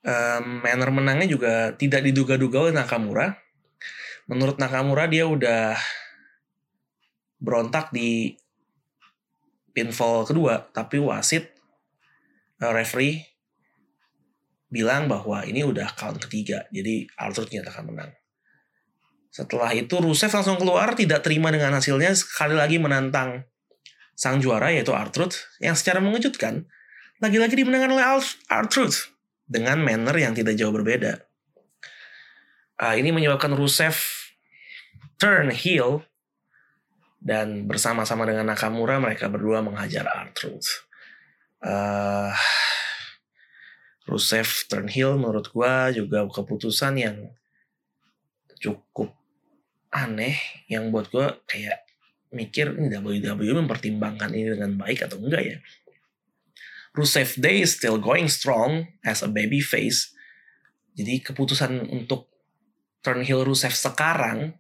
Um, 0.04 0.60
manner 0.60 0.92
menangnya 0.92 1.24
juga 1.24 1.72
tidak 1.80 2.04
diduga-duga 2.04 2.68
oleh 2.68 2.74
Nakamura. 2.76 3.40
Menurut 4.28 4.60
Nakamura 4.60 5.08
dia 5.08 5.24
udah 5.24 5.76
berontak 7.40 7.88
di 7.88 8.36
pinfall 9.72 10.28
kedua, 10.28 10.68
tapi 10.76 11.00
wasit 11.00 11.56
uh, 12.60 12.72
referee 12.72 13.24
bilang 14.68 15.08
bahwa 15.08 15.40
ini 15.46 15.64
udah 15.64 15.88
count 15.96 16.20
ketiga, 16.20 16.68
jadi 16.68 17.08
Arthur 17.16 17.46
nyatakan 17.48 17.88
menang. 17.88 18.12
Setelah 19.30 19.70
itu 19.74 19.98
Rusev 19.98 20.30
langsung 20.30 20.58
keluar 20.58 20.94
tidak 20.94 21.26
terima 21.26 21.50
dengan 21.50 21.74
hasilnya 21.74 22.14
sekali 22.14 22.54
lagi 22.54 22.78
menantang 22.78 23.42
sang 24.14 24.38
juara 24.38 24.70
yaitu 24.70 24.94
Artruth 24.94 25.50
yang 25.58 25.74
secara 25.74 25.98
mengejutkan 25.98 26.70
lagi-lagi 27.18 27.58
dimenangkan 27.58 27.90
oleh 27.98 28.06
Artruth 28.46 29.13
dengan 29.44 29.80
manner 29.80 30.16
yang 30.16 30.32
tidak 30.32 30.56
jauh 30.56 30.72
berbeda. 30.72 31.20
Uh, 32.80 32.94
ini 32.98 33.14
menyebabkan 33.14 33.54
Rusev 33.54 33.94
turn 35.20 35.54
heel 35.54 36.02
dan 37.22 37.64
bersama-sama 37.64 38.28
dengan 38.28 38.50
Nakamura 38.50 39.00
mereka 39.00 39.30
berdua 39.30 39.64
menghajar 39.64 40.04
Artruth. 40.10 40.84
Uh, 41.64 42.34
Rusev 44.04 44.68
turn 44.68 44.90
heel 44.90 45.16
menurut 45.16 45.48
gua 45.48 45.88
juga 45.94 46.28
keputusan 46.28 47.00
yang 47.00 47.16
cukup 48.60 49.16
aneh 49.88 50.36
yang 50.68 50.92
buat 50.92 51.08
gua 51.08 51.40
kayak 51.48 51.84
mikir 52.34 52.74
ini 52.76 52.90
WWE 52.98 53.64
mempertimbangkan 53.64 54.34
ini 54.34 54.58
dengan 54.58 54.76
baik 54.76 55.06
atau 55.08 55.16
enggak 55.22 55.42
ya. 55.46 55.58
Rusev 56.94 57.42
Day 57.42 57.66
is 57.66 57.74
still 57.74 57.98
going 57.98 58.30
strong 58.30 58.86
as 59.02 59.26
a 59.26 59.30
baby 59.30 59.58
face. 59.58 60.14
Jadi 60.94 61.26
keputusan 61.26 61.90
untuk 61.90 62.30
turn 63.02 63.26
heel 63.26 63.42
Rusev 63.42 63.74
sekarang 63.74 64.54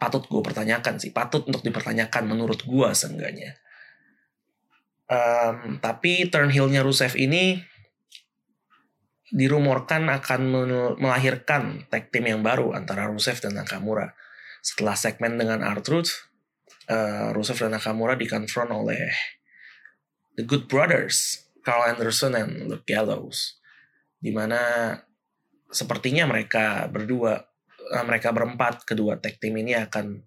patut 0.00 0.24
gue 0.24 0.40
pertanyakan 0.40 0.96
sih, 0.96 1.12
patut 1.12 1.44
untuk 1.44 1.60
dipertanyakan 1.60 2.24
menurut 2.28 2.64
gue 2.64 2.88
seenggaknya. 2.96 3.60
Um, 5.04 5.76
tapi 5.84 6.32
turn 6.32 6.48
heel-nya 6.48 6.80
Rusev 6.80 7.12
ini 7.20 7.60
dirumorkan 9.28 10.08
akan 10.08 10.40
melahirkan 10.96 11.84
tag 11.92 12.08
team 12.08 12.24
yang 12.24 12.40
baru 12.40 12.72
antara 12.72 13.08
Rusev 13.08 13.36
dan 13.44 13.60
Nakamura 13.60 14.16
setelah 14.64 14.96
segmen 14.96 15.36
dengan 15.36 15.60
R-Truth, 15.60 16.12
uh, 16.88 17.36
Rusev 17.36 17.60
dan 17.60 17.76
Nakamura 17.76 18.16
dikonfront 18.16 18.72
oleh 18.72 19.12
The 20.34 20.44
Good 20.46 20.66
Brothers, 20.66 21.46
Carl 21.62 21.94
Anderson 21.94 22.34
dan 22.34 22.66
Luke 22.66 22.86
Gallows. 22.86 23.58
Di 24.18 24.34
mana 24.34 24.94
sepertinya 25.70 26.26
mereka 26.26 26.90
berdua, 26.90 27.38
uh, 27.94 28.04
mereka 28.06 28.34
berempat, 28.34 28.82
kedua 28.86 29.18
tag 29.18 29.38
team 29.38 29.58
ini 29.58 29.78
akan 29.78 30.22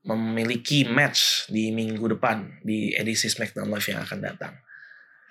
memiliki 0.00 0.88
match 0.88 1.52
di 1.52 1.68
minggu 1.70 2.16
depan 2.16 2.64
di 2.64 2.96
edisi 2.96 3.28
SmackDown 3.28 3.68
Live 3.68 3.90
yang 3.92 4.00
akan 4.00 4.18
datang. 4.22 4.54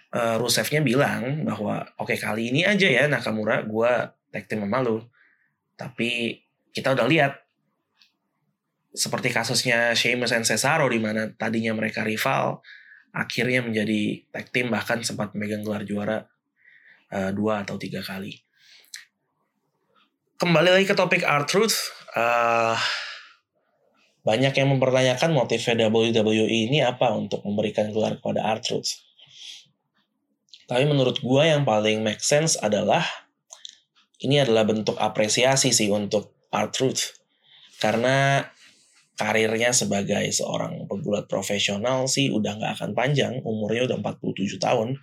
Uh, 0.09 0.41
Rusevnya 0.41 0.81
bilang 0.81 1.45
bahwa 1.45 1.85
oke 2.01 2.13
okay, 2.13 2.17
kali 2.17 2.49
ini 2.49 2.65
aja 2.65 2.89
ya 2.89 3.05
Nakamura 3.05 3.61
gue 3.61 3.91
tag 4.29 4.45
team 4.45 4.65
sama 4.65 4.81
lu. 4.81 5.01
Tapi 5.77 6.41
kita 6.73 6.93
udah 6.93 7.07
lihat 7.07 7.33
seperti 8.99 9.31
kasusnya 9.31 9.95
Sheamus 9.95 10.35
dan 10.35 10.43
Cesaro 10.43 10.91
di 10.91 10.99
mana 10.99 11.31
tadinya 11.31 11.71
mereka 11.71 12.03
rival 12.03 12.59
akhirnya 13.15 13.63
menjadi 13.63 14.27
tag 14.29 14.51
team 14.51 14.67
bahkan 14.69 14.99
sempat 15.01 15.31
memegang 15.33 15.63
gelar 15.63 15.87
juara 15.87 16.27
uh, 17.15 17.31
dua 17.31 17.63
atau 17.65 17.79
tiga 17.79 18.03
kali. 18.03 18.37
Kembali 20.39 20.71
lagi 20.71 20.87
ke 20.87 20.95
topik 20.95 21.23
R-Truth, 21.25 21.91
uh, 22.15 22.75
banyak 24.23 24.55
yang 24.55 24.71
mempertanyakan 24.71 25.35
motifnya 25.35 25.89
WWE 25.91 26.69
ini 26.69 26.79
apa 26.79 27.11
untuk 27.11 27.43
memberikan 27.43 27.91
gelar 27.91 28.19
kepada 28.19 28.47
R-Truth. 28.55 29.03
Tapi 30.69 30.85
menurut 30.85 31.19
gue 31.19 31.43
yang 31.43 31.65
paling 31.65 32.05
make 32.05 32.21
sense 32.21 32.55
adalah 32.55 33.03
ini 34.21 34.39
adalah 34.39 34.63
bentuk 34.63 34.95
apresiasi 34.95 35.75
sih 35.75 35.91
untuk 35.91 36.47
R-Truth. 36.53 37.19
Karena 37.81 38.43
karirnya 39.19 39.75
sebagai 39.75 40.31
seorang 40.31 40.87
pegulat 40.87 41.27
profesional 41.27 42.07
sih 42.07 42.31
udah 42.31 42.55
nggak 42.55 42.73
akan 42.79 42.91
panjang, 42.95 43.43
umurnya 43.43 43.91
udah 43.91 43.99
47 43.99 44.55
tahun. 44.55 44.95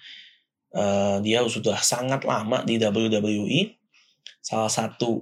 Uh, 0.72 1.20
dia 1.20 1.44
sudah 1.44 1.76
sangat 1.84 2.24
lama 2.24 2.64
di 2.64 2.80
WWE. 2.80 3.76
Salah 4.40 4.72
satu 4.72 5.20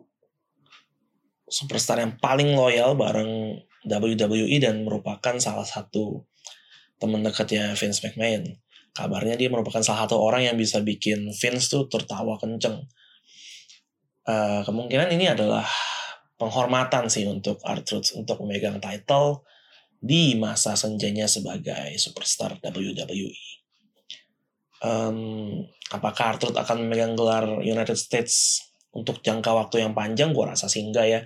superstar 1.51 1.99
yang 1.99 2.15
paling 2.23 2.55
loyal 2.55 2.95
bareng 2.95 3.59
WWE 3.83 4.63
dan 4.63 4.87
merupakan 4.87 5.35
salah 5.43 5.67
satu 5.67 6.23
teman 7.03 7.27
dekatnya 7.27 7.75
Vince 7.75 7.99
McMahon. 8.07 8.63
Kabarnya 8.95 9.35
dia 9.35 9.51
merupakan 9.51 9.83
salah 9.83 10.07
satu 10.07 10.23
orang 10.23 10.47
yang 10.47 10.55
bisa 10.55 10.79
bikin 10.79 11.35
Vince 11.35 11.67
tuh 11.67 11.91
tertawa 11.91 12.39
kenceng. 12.39 12.87
Uh, 14.25 14.63
kemungkinan 14.63 15.11
ini 15.19 15.35
adalah 15.35 15.67
penghormatan 16.37 17.07
sih 17.07 17.25
untuk 17.31 17.63
Artruth 17.63 18.15
untuk 18.19 18.43
memegang 18.43 18.83
title 18.83 19.47
di 20.05 20.37
masa 20.37 20.77
senjanya 20.77 21.25
sebagai 21.25 21.97
superstar 21.97 22.61
WWE. 22.61 23.33
Um, 24.85 25.65
apakah 25.89 26.37
Artruth 26.37 26.59
akan 26.59 26.85
memegang 26.85 27.17
gelar 27.17 27.65
United 27.65 27.97
States 27.97 28.61
untuk 28.93 29.25
jangka 29.25 29.49
waktu 29.55 29.81
yang 29.81 29.97
panjang? 29.97 30.37
Gue 30.37 30.45
rasa 30.45 30.69
sih 30.69 30.85
enggak 30.85 31.07
ya. 31.09 31.21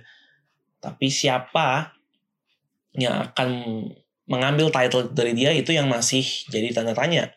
Tapi 0.79 1.11
siapa 1.11 1.91
yang 2.95 3.19
akan 3.29 3.49
mengambil 4.29 4.71
title 4.71 5.11
dari 5.11 5.35
dia 5.35 5.51
itu 5.51 5.75
yang 5.75 5.91
masih 5.91 6.23
jadi 6.47 6.71
tanda 6.71 6.95
tanya. 6.95 7.33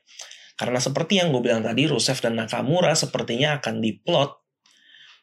Karena 0.54 0.78
seperti 0.78 1.18
yang 1.18 1.34
gue 1.34 1.42
bilang 1.42 1.64
tadi, 1.64 1.90
Rusev 1.90 2.22
dan 2.22 2.38
Nakamura 2.38 2.94
sepertinya 2.94 3.58
akan 3.58 3.82
diplot 3.82 4.30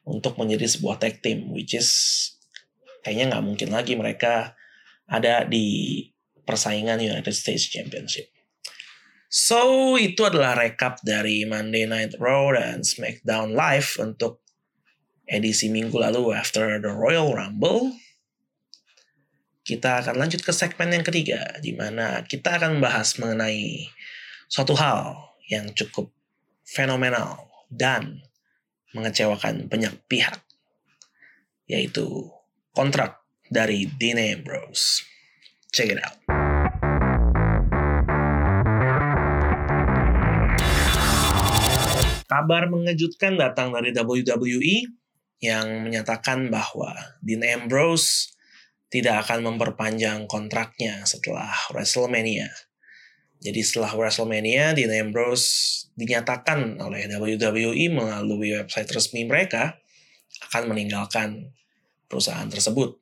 untuk 0.03 0.35
menjadi 0.35 0.65
sebuah 0.65 0.99
tag 0.99 1.21
team, 1.21 1.53
which 1.53 1.77
is 1.77 1.87
kayaknya 3.03 3.35
nggak 3.35 3.45
mungkin 3.45 3.69
lagi 3.71 3.93
mereka 3.95 4.55
ada 5.09 5.43
di 5.47 6.05
persaingan 6.45 7.01
United 7.01 7.33
States 7.33 7.69
Championship. 7.69 8.29
So, 9.29 9.93
itu 10.01 10.25
adalah 10.25 10.57
rekap 10.57 11.05
dari 11.05 11.45
Monday 11.45 11.85
Night 11.85 12.17
Raw 12.17 12.49
dan 12.57 12.81
SmackDown 12.81 13.53
Live 13.53 14.01
untuk 14.01 14.41
edisi 15.29 15.69
minggu 15.69 15.93
lalu 15.93 16.33
after 16.33 16.81
the 16.81 16.89
Royal 16.89 17.29
Rumble. 17.29 17.93
Kita 19.61 20.01
akan 20.01 20.17
lanjut 20.17 20.41
ke 20.41 20.49
segmen 20.49 20.89
yang 20.89 21.05
ketiga, 21.05 21.61
di 21.61 21.77
mana 21.77 22.25
kita 22.25 22.57
akan 22.57 22.81
membahas 22.81 23.21
mengenai 23.21 23.85
suatu 24.49 24.73
hal 24.73 25.29
yang 25.45 25.69
cukup 25.77 26.09
fenomenal 26.65 27.53
dan 27.69 28.25
mengecewakan 28.97 29.69
banyak 29.69 29.93
pihak, 30.09 30.41
yaitu 31.69 32.33
kontrak 32.73 33.21
dari 33.49 33.89
Dean 33.97 34.21
Ambrose. 34.21 35.03
Check 35.73 35.93
it 35.93 35.99
out. 36.01 36.17
Kabar 42.29 42.69
mengejutkan 42.69 43.41
datang 43.41 43.73
dari 43.73 43.89
WWE 43.89 44.85
yang 45.41 45.81
menyatakan 45.81 46.53
bahwa 46.53 46.93
Dean 47.25 47.41
Ambrose 47.41 48.37
tidak 48.93 49.25
akan 49.25 49.49
memperpanjang 49.49 50.29
kontraknya 50.29 51.05
setelah 51.09 51.49
WrestleMania. 51.73 52.49
Jadi 53.39 53.61
setelah 53.63 53.95
WrestleMania, 53.95 54.75
Dean 54.75 54.91
Ambrose 54.91 55.87
dinyatakan 55.95 56.77
oleh 56.83 57.07
WWE 57.07 57.87
melalui 57.87 58.51
website 58.53 58.91
resmi 58.91 59.23
mereka 59.23 59.79
akan 60.51 60.75
meninggalkan 60.75 61.55
perusahaan 62.09 62.49
tersebut. 62.49 62.97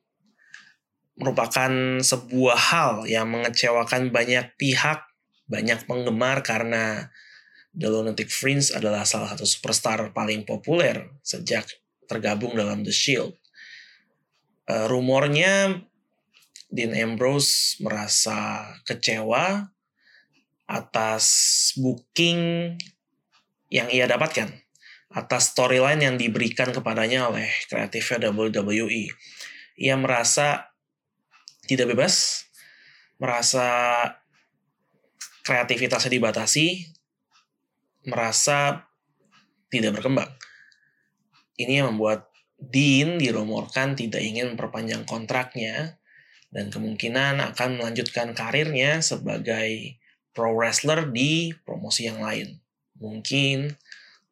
Merupakan 1.18 1.98
sebuah 1.98 2.58
hal 2.70 2.92
yang 3.10 3.26
mengecewakan 3.32 4.14
banyak 4.14 4.54
pihak, 4.54 5.02
banyak 5.50 5.82
penggemar 5.88 6.46
karena 6.46 7.10
The 7.74 7.88
Lunatic 7.90 8.30
Fringe 8.30 8.70
adalah 8.70 9.02
salah 9.02 9.34
satu 9.34 9.48
superstar 9.48 10.12
paling 10.14 10.46
populer 10.46 11.10
sejak 11.26 11.66
tergabung 12.06 12.54
dalam 12.54 12.86
The 12.86 12.94
Shield. 12.94 13.34
Uh, 14.68 14.84
rumornya 14.86 15.80
Dean 16.68 16.92
Ambrose 16.92 17.80
merasa 17.80 18.68
kecewa 18.84 19.72
atas 20.68 21.24
booking 21.80 22.76
yang 23.72 23.88
ia 23.88 24.04
dapatkan, 24.04 24.52
atas 25.08 25.56
storyline 25.56 26.04
yang 26.04 26.16
diberikan 26.20 26.68
kepadanya 26.68 27.32
oleh 27.32 27.48
kreatifnya 27.68 28.28
WWE. 28.28 29.08
Ia 29.80 29.94
merasa 29.96 30.68
tidak 31.64 31.96
bebas, 31.96 32.44
merasa 33.16 33.96
kreativitasnya 35.44 36.12
dibatasi, 36.12 36.92
merasa 38.08 38.84
tidak 39.72 40.00
berkembang. 40.00 40.28
Ini 41.56 41.82
yang 41.82 41.96
membuat 41.96 42.28
Dean 42.58 43.22
dirumorkan 43.22 43.94
tidak 43.94 44.18
ingin 44.18 44.54
memperpanjang 44.54 45.06
kontraknya 45.06 45.98
dan 46.50 46.74
kemungkinan 46.74 47.38
akan 47.54 47.78
melanjutkan 47.78 48.34
karirnya 48.34 48.98
sebagai 48.98 50.00
pro 50.34 50.56
wrestler 50.58 51.06
di 51.06 51.54
promosi 51.62 52.10
yang 52.10 52.18
lain. 52.18 52.58
Mungkin 52.98 53.78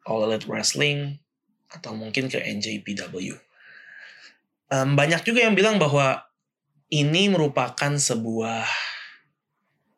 All 0.07 0.25
Elite 0.27 0.47
Wrestling 0.47 1.19
atau 1.71 1.92
mungkin 1.92 2.31
ke 2.31 2.38
NJPW. 2.38 3.37
Um, 4.71 4.99
banyak 4.99 5.23
juga 5.23 5.47
yang 5.47 5.55
bilang 5.55 5.79
bahwa 5.79 6.27
ini 6.90 7.27
merupakan 7.31 7.92
sebuah 7.99 8.66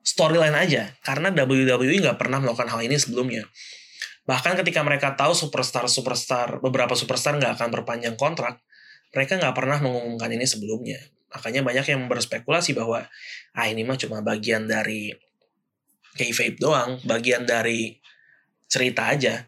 storyline 0.05 0.57
aja 0.57 0.97
karena 1.05 1.29
WWE 1.29 2.01
nggak 2.01 2.16
pernah 2.16 2.40
melakukan 2.40 2.73
hal 2.73 2.81
ini 2.81 2.97
sebelumnya. 2.97 3.44
Bahkan 4.29 4.61
ketika 4.61 4.85
mereka 4.85 5.16
tahu 5.16 5.33
superstar-superstar, 5.33 6.61
beberapa 6.61 6.92
superstar 6.92 7.40
nggak 7.40 7.57
akan 7.57 7.68
berpanjang 7.73 8.16
kontrak, 8.21 8.61
mereka 9.16 9.40
nggak 9.40 9.57
pernah 9.57 9.81
mengumumkan 9.81 10.29
ini 10.29 10.44
sebelumnya. 10.44 11.01
Makanya 11.33 11.64
banyak 11.64 11.97
yang 11.97 12.09
berspekulasi 12.12 12.77
bahwa, 12.77 13.09
ah 13.57 13.66
ini 13.68 13.88
mah 13.88 13.97
cuma 13.97 14.21
bagian 14.21 14.68
dari 14.68 15.16
kayfabe 16.12 16.61
doang, 16.61 17.01
bagian 17.09 17.49
dari 17.49 17.97
cerita 18.68 19.09
aja. 19.09 19.48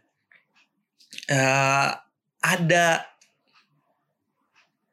Uh, 1.30 1.94
ada 2.42 3.06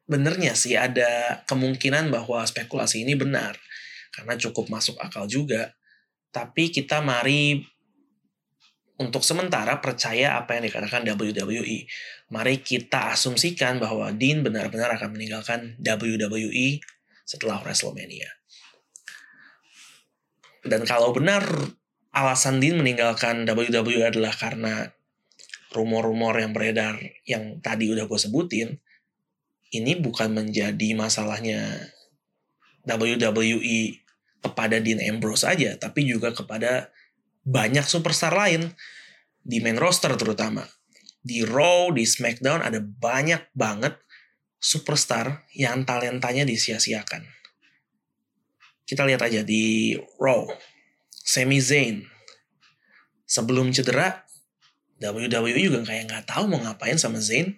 benernya 0.08 0.54
sih, 0.54 0.78
ada 0.78 1.44
kemungkinan 1.50 2.14
bahwa 2.14 2.46
spekulasi 2.46 3.04
ini 3.04 3.18
benar. 3.18 3.58
Karena 4.14 4.38
cukup 4.40 4.72
masuk 4.72 4.98
akal 5.02 5.26
juga. 5.26 5.76
Tapi 6.32 6.70
kita 6.70 7.02
mari 7.02 7.62
untuk 8.98 9.22
sementara 9.22 9.78
percaya 9.78 10.42
apa 10.42 10.58
yang 10.58 10.70
dikatakan 10.70 11.06
WWE. 11.06 11.86
Mari 12.34 12.56
kita 12.66 13.14
asumsikan 13.14 13.78
bahwa 13.78 14.10
Dean 14.14 14.42
benar-benar 14.42 14.98
akan 14.98 15.14
meninggalkan 15.14 15.78
WWE 15.86 16.82
setelah 17.24 17.62
WrestleMania. 17.62 18.28
Dan 20.66 20.84
kalau 20.84 21.14
benar 21.14 21.46
alasan 22.12 22.58
Dean 22.58 22.82
meninggalkan 22.82 23.46
WWE 23.46 24.10
adalah 24.10 24.34
karena 24.34 24.90
rumor-rumor 25.76 26.38
yang 26.40 26.52
beredar 26.56 27.00
yang 27.28 27.60
tadi 27.60 27.92
udah 27.92 28.08
gue 28.08 28.20
sebutin, 28.20 28.70
ini 29.76 30.00
bukan 30.00 30.32
menjadi 30.32 30.96
masalahnya 30.96 31.92
WWE 32.88 34.00
kepada 34.40 34.80
Dean 34.80 35.04
Ambrose 35.04 35.44
saja, 35.44 35.76
tapi 35.76 36.08
juga 36.08 36.32
kepada 36.32 36.92
banyak 37.44 37.84
superstar 37.84 38.32
lain 38.32 38.72
di 39.44 39.64
main 39.64 39.80
roster 39.80 40.16
terutama. 40.16 40.64
Di 41.24 41.44
Raw, 41.44 41.92
di 41.92 42.08
SmackDown 42.08 42.64
ada 42.64 42.80
banyak 42.80 43.52
banget 43.52 44.00
superstar 44.60 45.48
yang 45.52 45.84
talentanya 45.84 46.48
disia-siakan. 46.48 47.28
Kita 48.88 49.04
lihat 49.04 49.24
aja 49.28 49.44
di 49.44 49.96
Raw. 50.20 50.48
Sami 51.12 51.60
Zayn. 51.60 52.08
Sebelum 53.28 53.76
cedera, 53.76 54.27
WWE 54.98 55.62
juga 55.62 55.86
kayak 55.86 56.04
nggak 56.10 56.26
tahu 56.26 56.50
mau 56.50 56.62
ngapain 56.62 56.98
sama 56.98 57.22
Zayn. 57.22 57.58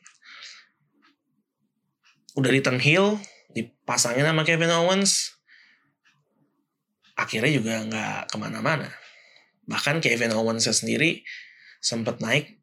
Udah 2.36 2.52
return 2.52 2.80
heel, 2.80 3.20
dipasangin 3.56 4.28
sama 4.28 4.44
Kevin 4.44 4.72
Owens. 4.76 5.36
Akhirnya 7.20 7.52
juga 7.52 7.84
nggak 7.84 8.32
ke 8.32 8.36
mana-mana 8.40 8.88
Bahkan 9.70 10.02
Kevin 10.02 10.34
Owens 10.34 10.66
sendiri 10.66 11.22
sempat 11.78 12.18
naik 12.18 12.58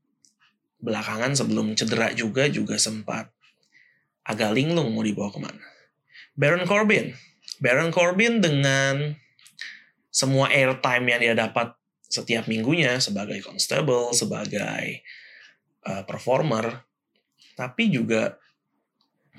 belakangan 0.83 1.39
sebelum 1.39 1.79
cedera 1.79 2.11
juga 2.11 2.51
juga 2.51 2.75
sempat 2.83 3.31
agak 4.27 4.51
linglung 4.59 4.91
mau 4.91 5.07
dibawa 5.07 5.31
ke 5.31 5.39
mana. 5.39 5.65
Baron 6.35 6.67
Corbin. 6.67 7.15
Baron 7.63 7.95
Corbin 7.95 8.43
dengan 8.43 9.15
semua 10.11 10.51
airtime 10.51 11.07
yang 11.07 11.21
dia 11.23 11.35
dapat 11.39 11.79
setiap 12.17 12.49
minggunya 12.49 12.97
sebagai 12.97 13.45
constable, 13.45 14.17
sebagai 14.17 15.05
uh, 15.85 16.03
performer, 16.09 16.81
tapi 17.53 17.93
juga 17.93 18.41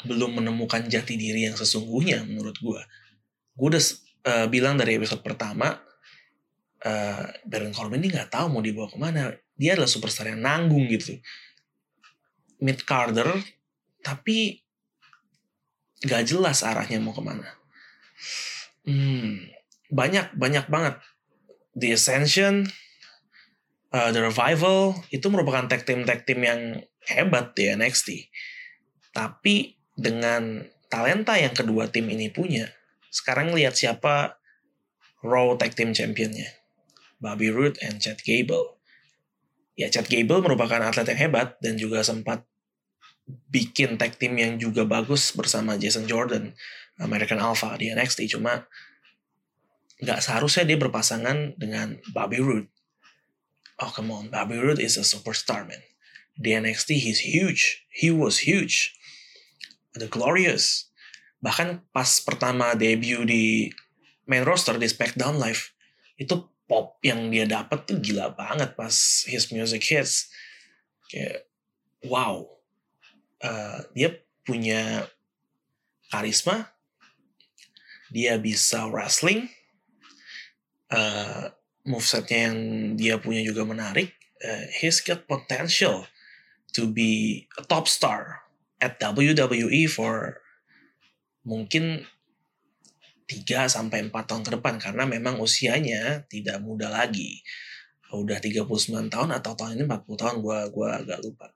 belum 0.05 0.41
menemukan 0.41 0.85
jati 0.85 1.17
diri 1.17 1.49
yang 1.49 1.57
sesungguhnya 1.57 2.21
menurut 2.21 2.57
gue. 2.61 2.81
Gue 3.57 3.67
udah 3.73 3.83
uh, 4.29 4.47
bilang 4.49 4.77
dari 4.77 5.01
episode 5.01 5.25
pertama, 5.25 5.73
uh, 6.85 7.23
Baron 7.47 7.73
Corbin 7.73 8.05
ini 8.05 8.13
nggak 8.13 8.29
tahu 8.29 8.45
mau 8.53 8.61
dibawa 8.61 8.89
ke 8.91 8.97
mana. 9.01 9.33
Dia 9.57 9.73
adalah 9.73 9.89
superstar 9.89 10.29
yang 10.29 10.45
nanggung 10.45 10.85
gitu. 10.93 11.17
Mid 12.61 12.85
Carter, 12.85 13.25
tapi 14.05 14.61
nggak 16.05 16.23
jelas 16.29 16.61
arahnya 16.61 17.01
mau 17.01 17.13
ke 17.13 17.23
mana. 17.25 17.49
Hmm, 18.85 19.49
banyak 19.89 20.37
banyak 20.37 20.65
banget. 20.69 21.01
The 21.77 21.93
Ascension, 21.93 22.73
uh, 23.93 24.09
The 24.09 24.25
Revival 24.25 24.97
itu 25.13 25.29
merupakan 25.29 25.69
tag 25.69 25.85
team 25.85 26.09
tag 26.09 26.25
team 26.25 26.41
yang 26.41 26.81
hebat 27.05 27.53
di 27.53 27.69
NXT. 27.69 28.33
Tapi 29.13 29.77
dengan 29.93 30.65
talenta 30.89 31.37
yang 31.37 31.53
kedua 31.53 31.93
tim 31.93 32.09
ini 32.09 32.33
punya, 32.33 32.65
sekarang 33.13 33.53
lihat 33.53 33.77
siapa 33.77 34.41
Raw 35.21 35.57
Tag 35.57 35.73
Team 35.73 35.93
Championnya. 35.93 36.53
Bobby 37.17 37.49
Roode 37.49 37.81
and 37.81 37.97
Chad 37.97 38.21
Gable. 38.21 38.77
Ya, 39.73 39.89
Chad 39.89 40.05
Gable 40.09 40.41
merupakan 40.41 40.81
atlet 40.81 41.09
yang 41.13 41.29
hebat 41.29 41.57
dan 41.61 41.77
juga 41.81 42.05
sempat 42.05 42.45
bikin 43.49 43.97
tag 43.97 44.15
team 44.15 44.37
yang 44.37 44.61
juga 44.61 44.85
bagus 44.85 45.33
bersama 45.33 45.75
Jason 45.75 46.05
Jordan, 46.05 46.53
American 47.01 47.41
Alpha 47.41 47.73
di 47.77 47.89
NXT. 47.89 48.37
Cuma 48.37 48.65
nggak 49.97 50.21
seharusnya 50.21 50.63
dia 50.69 50.77
berpasangan 50.77 51.57
dengan 51.57 51.97
Bobby 52.13 52.37
Roode. 52.37 52.69
Oh 53.81 53.89
come 53.93 54.13
on, 54.13 54.29
Bobby 54.29 54.57
Roode 54.57 54.81
is 54.81 54.97
a 54.97 55.05
superstar 55.05 55.65
man. 55.65 55.81
Di 56.37 56.53
NXT 56.53 57.01
he's 57.01 57.25
huge, 57.25 57.85
he 57.89 58.13
was 58.13 58.45
huge. 58.45 58.93
The 59.97 60.05
Glorious, 60.05 60.93
bahkan 61.41 61.81
pas 61.89 62.21
pertama 62.21 62.77
debut 62.77 63.25
di 63.25 63.73
main 64.29 64.45
roster 64.45 64.77
di 64.77 64.85
SmackDown 64.85 65.41
Live 65.41 65.73
itu 66.21 66.45
pop 66.69 67.01
yang 67.01 67.33
dia 67.33 67.49
dapat 67.49 67.89
tuh 67.89 67.97
gila 67.97 68.37
banget 68.37 68.77
pas 68.77 68.93
his 69.25 69.49
music 69.49 69.81
hits. 69.81 70.29
Kayak 71.09 71.49
wow. 72.05 72.45
Uh, 73.41 73.81
dia 73.97 74.13
punya 74.45 75.09
karisma. 76.13 76.69
Dia 78.13 78.37
bisa 78.37 78.85
wrestling 78.85 79.49
uh, 80.91 81.51
movesetnya 81.87 82.51
yang 82.51 82.57
dia 82.99 83.15
punya 83.17 83.41
juga 83.43 83.63
menarik 83.63 84.17
uh, 84.43 84.65
he's 84.77 85.01
got 85.01 85.25
potential 85.25 86.05
to 86.75 86.85
be 86.89 87.45
a 87.57 87.63
top 87.65 87.89
star 87.89 88.45
at 88.77 89.01
WWE 89.01 89.89
for 89.89 90.41
mungkin 91.41 92.05
3 93.27 93.67
sampai 93.67 94.07
4 94.07 94.13
tahun 94.13 94.43
ke 94.45 94.51
depan 94.59 94.75
karena 94.79 95.03
memang 95.03 95.41
usianya 95.43 96.23
tidak 96.31 96.63
muda 96.63 96.87
lagi. 96.87 97.43
Udah 98.15 98.39
39 98.39 99.11
tahun 99.11 99.29
atau 99.35 99.51
tahun 99.51 99.75
ini 99.75 99.83
40 99.83 100.15
tahun 100.15 100.35
gua 100.39 100.71
gua 100.71 101.03
agak 101.03 101.19
lupa. 101.19 101.51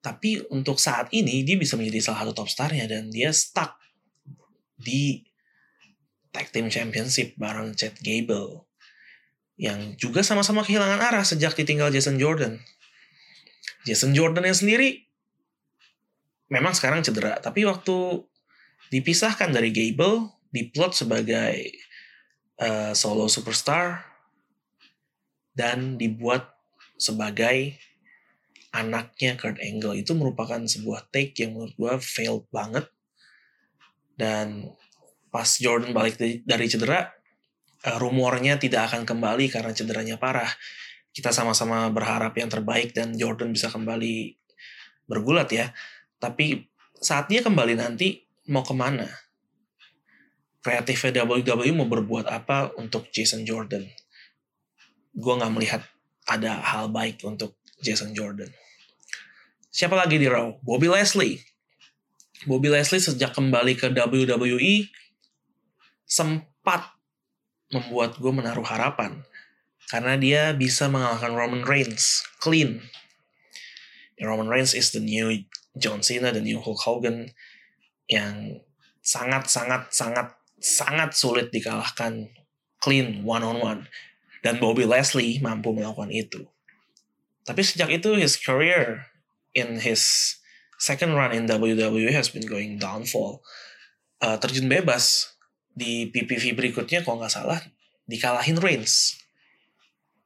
Tapi 0.00 0.48
untuk 0.48 0.80
saat 0.80 1.12
ini 1.12 1.44
dia 1.44 1.60
bisa 1.60 1.76
menjadi 1.76 2.08
salah 2.08 2.24
satu 2.24 2.32
top 2.32 2.48
starnya 2.48 2.88
dan 2.88 3.12
dia 3.12 3.32
stuck 3.36 3.76
di 4.80 5.20
Tag 6.34 6.50
Team 6.50 6.66
Championship 6.66 7.38
bareng 7.38 7.78
Chad 7.78 7.94
Gable 8.02 8.66
yang 9.54 9.94
juga 9.94 10.26
sama-sama 10.26 10.66
kehilangan 10.66 10.98
arah 10.98 11.22
sejak 11.22 11.54
ditinggal 11.54 11.94
Jason 11.94 12.18
Jordan. 12.18 12.58
Jason 13.86 14.10
Jordan 14.10 14.42
yang 14.42 14.58
sendiri 14.58 15.06
memang 16.50 16.74
sekarang 16.74 17.06
cedera, 17.06 17.38
tapi 17.38 17.62
waktu 17.62 18.26
dipisahkan 18.90 19.54
dari 19.54 19.70
Gable 19.70 20.34
diplot 20.50 20.98
sebagai 20.98 21.70
uh, 22.58 22.90
solo 22.98 23.30
superstar 23.30 24.02
dan 25.54 25.94
dibuat 25.94 26.50
sebagai 26.98 27.78
anaknya 28.74 29.38
Kurt 29.38 29.62
Angle 29.62 30.02
itu 30.02 30.18
merupakan 30.18 30.58
sebuah 30.58 31.06
take 31.14 31.38
yang 31.38 31.54
menurut 31.54 31.74
gue 31.78 31.94
failed 32.02 32.46
banget 32.50 32.90
dan 34.18 34.74
pas 35.34 35.50
Jordan 35.58 35.90
balik 35.90 36.14
dari 36.46 36.66
cedera 36.70 37.10
uh, 37.82 37.98
rumornya 37.98 38.54
tidak 38.62 38.94
akan 38.94 39.02
kembali 39.02 39.50
karena 39.50 39.74
cederanya 39.74 40.14
parah 40.22 40.50
kita 41.10 41.34
sama-sama 41.34 41.90
berharap 41.90 42.38
yang 42.38 42.46
terbaik 42.46 42.94
dan 42.94 43.18
Jordan 43.18 43.50
bisa 43.50 43.66
kembali 43.66 44.38
bergulat 45.10 45.50
ya 45.50 45.74
tapi 46.22 46.70
saat 47.02 47.26
dia 47.26 47.42
kembali 47.42 47.74
nanti 47.74 48.22
mau 48.46 48.62
ke 48.62 48.74
mana 48.78 49.10
kreatifnya 50.64 51.28
WWE 51.28 51.76
mau 51.76 51.84
berbuat 51.84 52.24
apa 52.24 52.72
untuk 52.80 53.12
Jason 53.12 53.44
Jordan. 53.44 53.84
Gue 55.12 55.34
nggak 55.36 55.52
melihat 55.52 55.84
ada 56.24 56.56
hal 56.64 56.88
baik 56.88 57.20
untuk 57.28 57.60
Jason 57.84 58.16
Jordan. 58.16 58.48
Siapa 59.68 59.92
lagi 59.92 60.16
di 60.16 60.24
Raw? 60.24 60.56
Bobby 60.64 60.88
Leslie. 60.88 61.44
Bobby 62.48 62.72
Leslie 62.72 63.04
sejak 63.04 63.36
kembali 63.36 63.76
ke 63.76 63.92
WWE 63.92 64.88
sempat 66.04 66.94
membuat 67.72 68.20
gue 68.20 68.32
menaruh 68.32 68.64
harapan 68.64 69.24
karena 69.88 70.14
dia 70.16 70.42
bisa 70.56 70.88
mengalahkan 70.88 71.32
Roman 71.34 71.64
Reigns 71.64 72.24
clean. 72.40 72.80
Roman 74.22 74.48
Reigns 74.48 74.72
is 74.72 74.94
the 74.94 75.02
new 75.02 75.44
John 75.74 76.00
Cena, 76.00 76.30
the 76.30 76.40
new 76.40 76.62
Hulk 76.62 76.86
Hogan 76.86 77.34
yang 78.06 78.62
sangat 79.04 79.50
sangat 79.50 79.90
sangat 79.92 80.32
sangat 80.62 81.12
sulit 81.12 81.52
dikalahkan 81.52 82.32
clean 82.80 83.26
one 83.26 83.44
on 83.44 83.58
one 83.60 83.80
dan 84.40 84.62
Bobby 84.62 84.88
Leslie 84.88 85.42
mampu 85.42 85.74
melakukan 85.74 86.08
itu. 86.14 86.46
Tapi 87.44 87.60
sejak 87.60 87.92
itu 87.92 88.16
his 88.16 88.40
career 88.40 89.12
in 89.52 89.82
his 89.84 90.36
second 90.80 91.12
run 91.12 91.36
in 91.36 91.44
WWE 91.44 92.12
has 92.14 92.32
been 92.32 92.48
going 92.48 92.80
downfall. 92.80 93.44
Uh, 94.24 94.40
terjun 94.40 94.70
bebas 94.70 95.33
di 95.74 96.08
PPV 96.08 96.54
berikutnya 96.54 97.02
kalau 97.02 97.18
nggak 97.18 97.34
salah 97.34 97.58
dikalahin 98.06 98.62
Reigns. 98.62 99.18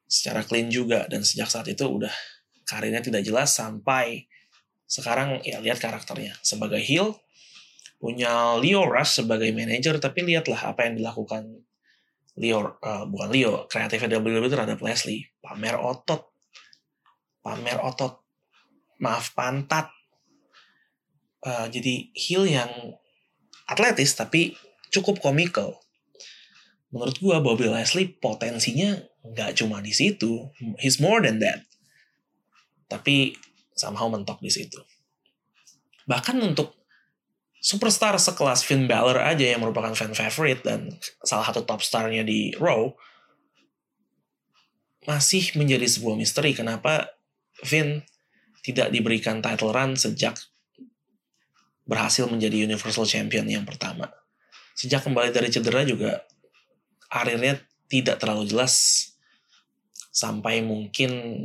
Secara 0.09 0.44
clean 0.44 0.68
juga 0.68 1.09
dan 1.09 1.24
sejak 1.24 1.49
saat 1.49 1.68
itu 1.68 1.84
udah 1.84 2.12
karirnya 2.68 3.01
tidak 3.01 3.24
jelas 3.24 3.53
sampai 3.57 4.28
sekarang 4.88 5.40
ya 5.44 5.61
lihat 5.61 5.80
karakternya. 5.80 6.36
Sebagai 6.44 6.80
heel 6.80 7.16
punya 7.99 8.57
Leo 8.61 8.86
Rush 8.86 9.24
sebagai 9.24 9.51
manajer 9.51 9.99
tapi 9.99 10.22
lihatlah 10.22 10.70
apa 10.70 10.86
yang 10.86 11.01
dilakukan 11.01 11.64
Leo 12.38 12.78
uh, 12.78 13.05
bukan 13.09 13.28
Leo 13.34 13.66
kreatifnya 13.66 14.20
WWE 14.20 14.49
terhadap 14.49 14.78
Leslie. 14.84 15.28
Pamer 15.40 15.76
otot. 15.80 16.28
Pamer 17.42 17.80
otot. 17.82 18.22
Maaf 19.01 19.32
pantat. 19.32 19.90
Uh, 21.38 21.66
jadi 21.70 22.11
heel 22.16 22.44
yang 22.49 22.70
atletis 23.68 24.16
tapi 24.16 24.57
cukup 24.91 25.20
komikal. 25.22 25.78
Menurut 26.89 27.16
gua 27.20 27.45
Bobby 27.45 27.68
Leslie 27.68 28.09
potensinya 28.09 28.97
nggak 29.20 29.61
cuma 29.61 29.84
di 29.84 29.93
situ. 29.93 30.49
He's 30.80 30.97
more 30.99 31.20
than 31.20 31.41
that. 31.45 31.64
Tapi 32.89 33.36
somehow 33.76 34.09
mentok 34.09 34.41
di 34.41 34.49
situ. 34.49 34.80
Bahkan 36.09 36.41
untuk 36.41 36.72
superstar 37.61 38.16
sekelas 38.16 38.64
Finn 38.64 38.89
Balor 38.89 39.20
aja 39.20 39.53
yang 39.53 39.61
merupakan 39.61 39.93
fan 39.93 40.16
favorite 40.16 40.64
dan 40.64 40.95
salah 41.20 41.45
satu 41.51 41.66
top 41.66 41.84
starnya 41.84 42.24
di 42.24 42.55
Raw 42.57 42.89
masih 45.05 45.57
menjadi 45.57 45.84
sebuah 45.89 46.14
misteri 46.16 46.53
kenapa 46.55 47.12
Finn 47.64 48.05
tidak 48.62 48.93
diberikan 48.93 49.41
title 49.41 49.72
run 49.72 49.97
sejak 49.97 50.39
berhasil 51.89 52.28
menjadi 52.28 52.68
Universal 52.68 53.09
Champion 53.09 53.49
yang 53.49 53.64
pertama. 53.64 54.12
Sejak 54.78 55.02
kembali 55.02 55.34
dari 55.34 55.50
cedera 55.50 55.82
juga 55.82 56.22
karirnya 57.10 57.58
tidak 57.90 58.22
terlalu 58.22 58.46
jelas 58.46 59.02
sampai 60.14 60.62
mungkin 60.62 61.42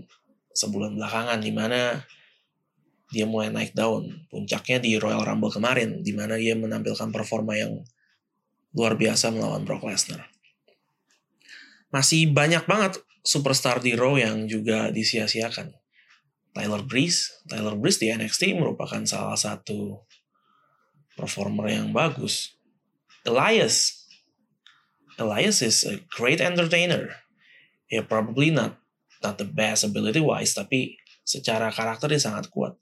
sebulan 0.53 0.93
belakangan 0.93 1.41
di 1.41 1.49
mana 1.49 2.05
dia 3.09 3.25
mulai 3.25 3.49
naik 3.49 3.73
daun. 3.73 4.29
Puncaknya 4.29 4.77
di 4.77 5.01
Royal 5.01 5.25
Rumble 5.25 5.49
kemarin, 5.49 6.05
di 6.05 6.13
mana 6.13 6.37
dia 6.37 6.53
menampilkan 6.53 7.09
performa 7.09 7.57
yang 7.57 7.81
luar 8.73 8.97
biasa 8.97 9.33
melawan 9.33 9.65
Brock 9.65 9.85
Lesnar. 9.85 10.29
Masih 11.93 12.29
banyak 12.29 12.65
banget 12.65 13.01
superstar 13.21 13.81
di 13.81 13.93
Raw 13.93 14.17
yang 14.17 14.49
juga 14.49 14.89
disia-siakan. 14.89 15.73
Tyler 16.53 16.81
Breeze, 16.85 17.33
Tyler 17.49 17.77
Breeze 17.77 18.01
di 18.01 18.13
NXT 18.13 18.57
merupakan 18.57 19.01
salah 19.09 19.37
satu 19.37 20.01
performer 21.17 21.69
yang 21.69 21.89
bagus. 21.93 22.57
Elias, 23.23 24.03
Elias 25.17 25.61
is 25.61 25.83
a 25.87 26.03
great 26.11 26.41
entertainer. 26.41 27.15
Yeah, 27.87 28.03
probably 28.03 28.51
not 28.51 28.81
not 29.23 29.39
the 29.39 29.47
best 29.47 29.87
ability 29.87 30.19
wise, 30.19 30.51
tapi 30.51 30.99
secara 31.23 31.71
karakter 31.71 32.11
dia 32.11 32.19
sangat 32.19 32.51
kuat. 32.51 32.75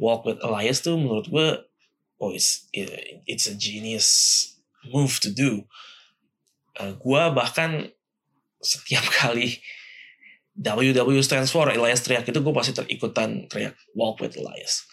Walk 0.00 0.24
with 0.24 0.40
Elias 0.40 0.80
tuh 0.80 0.96
menurut 0.96 1.28
gue 1.28 1.48
oh 2.22 2.32
it's 2.32 2.70
it's 3.28 3.44
a 3.50 3.54
genius 3.58 4.08
move 4.88 5.20
to 5.20 5.28
do. 5.28 5.68
Uh, 6.78 6.96
gue 6.96 7.22
bahkan 7.36 7.92
setiap 8.64 9.04
kali 9.20 9.60
WW 10.56 11.20
stands 11.20 11.52
for 11.52 11.68
Elias 11.68 12.00
teriak 12.00 12.28
itu 12.28 12.40
gue 12.40 12.54
pasti 12.54 12.72
terikutan 12.72 13.44
teriak 13.50 13.76
walk 13.92 14.22
with 14.24 14.38
Elias. 14.38 14.88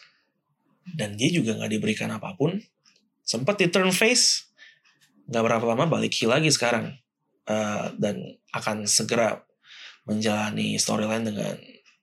Dan 0.83 1.15
dia 1.15 1.29
juga 1.31 1.55
nggak 1.55 1.71
diberikan 1.71 2.09
apa 2.11 2.35
pun. 2.35 2.59
Sempat 3.23 3.61
di 3.61 3.69
turn 3.69 3.93
face 3.93 4.48
nggak 5.29 5.43
berapa 5.45 5.65
lama 5.65 5.85
balik 5.85 6.17
heel 6.17 6.33
lagi 6.33 6.49
sekarang 6.49 6.97
uh, 7.45 7.93
dan 8.01 8.41
akan 8.49 8.89
segera 8.89 9.45
menjalani 10.09 10.81
storyline 10.81 11.21
dengan 11.21 11.55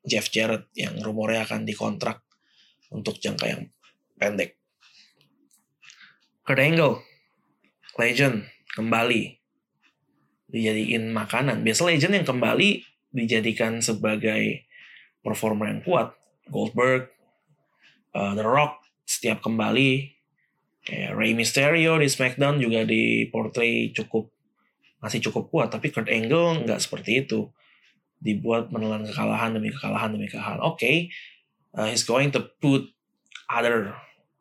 Jeff 0.06 0.30
Jarrett 0.30 0.70
yang 0.78 1.02
rumornya 1.02 1.42
akan 1.42 1.66
dikontrak 1.66 2.22
untuk 2.94 3.18
jangka 3.18 3.46
yang 3.50 3.62
pendek. 4.14 4.54
Kurt 6.46 6.62
Angle, 6.62 7.02
legend, 7.98 8.46
kembali 8.78 9.34
dijadiin 10.46 11.10
makanan. 11.10 11.66
Biasa 11.66 11.82
legend 11.90 12.22
yang 12.22 12.26
kembali 12.30 12.86
dijadikan 13.10 13.82
sebagai 13.82 14.62
performer 15.26 15.74
yang 15.74 15.82
kuat. 15.82 16.14
Goldberg, 16.46 17.10
uh, 18.14 18.38
The 18.38 18.46
Rock, 18.46 18.86
setiap 19.02 19.42
kembali 19.42 20.15
kayak 20.86 21.18
Rey 21.18 21.34
Mysterio 21.34 21.98
di 21.98 22.06
SmackDown 22.06 22.62
juga 22.62 22.86
di 22.86 23.26
portray 23.26 23.90
cukup 23.90 24.30
masih 25.02 25.18
cukup 25.28 25.50
kuat 25.50 25.68
tapi 25.74 25.90
Kurt 25.90 26.06
Angle 26.06 26.64
nggak 26.64 26.78
seperti 26.78 27.26
itu 27.26 27.50
dibuat 28.22 28.70
menelan 28.70 29.04
kekalahan 29.04 29.52
demi 29.58 29.74
kekalahan 29.74 30.14
demi 30.14 30.30
kekalahan 30.30 30.62
oke 30.62 30.78
okay, 30.78 31.10
uh, 31.76 31.90
he's 31.90 32.06
going 32.06 32.30
to 32.30 32.40
put 32.62 32.86
other 33.50 33.92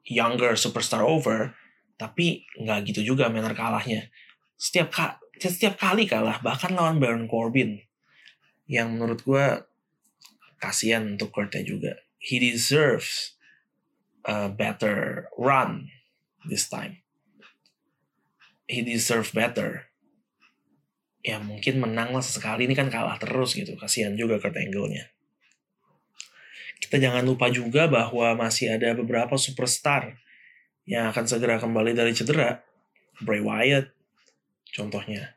younger 0.05 0.53
superstar 0.53 1.01
over 1.01 1.57
Tapi 1.95 2.43
nggak 2.59 2.91
gitu 2.91 3.15
juga 3.15 3.31
manner 3.31 3.55
kalahnya. 3.55 4.11
Setiap 4.59 4.91
ka 4.91 5.05
setiap 5.39 5.79
kali 5.79 6.07
kalah, 6.07 6.43
bahkan 6.43 6.75
lawan 6.75 6.99
Baron 6.99 7.27
Corbin. 7.27 7.79
Yang 8.67 8.87
menurut 8.91 9.19
gue 9.23 9.45
kasihan 10.59 11.15
untuk 11.15 11.31
Kurtnya 11.31 11.63
juga. 11.63 12.03
He 12.19 12.41
deserves 12.41 13.37
a 14.25 14.51
better 14.51 15.29
run 15.37 15.94
this 16.47 16.69
time. 16.69 17.01
He 18.65 18.81
deserves 18.81 19.29
better. 19.33 19.89
Ya 21.25 21.41
mungkin 21.41 21.81
menang 21.81 22.13
lah 22.13 22.21
sesekali 22.21 22.69
ini 22.69 22.77
kan 22.77 22.89
kalah 22.89 23.17
terus 23.17 23.57
gitu. 23.57 23.73
Kasihan 23.77 24.13
juga 24.13 24.37
Kurt 24.37 24.57
Angle-nya. 24.57 25.09
Kita 26.77 27.01
jangan 27.01 27.25
lupa 27.25 27.49
juga 27.49 27.89
bahwa 27.89 28.37
masih 28.37 28.77
ada 28.77 28.93
beberapa 28.93 29.33
superstar 29.41 30.21
yang 30.85 31.09
akan 31.09 31.25
segera 31.25 31.57
kembali 31.57 31.97
dari 31.97 32.13
cedera. 32.13 32.61
Bray 33.25 33.41
Wyatt, 33.41 33.89
contohnya. 34.75 35.33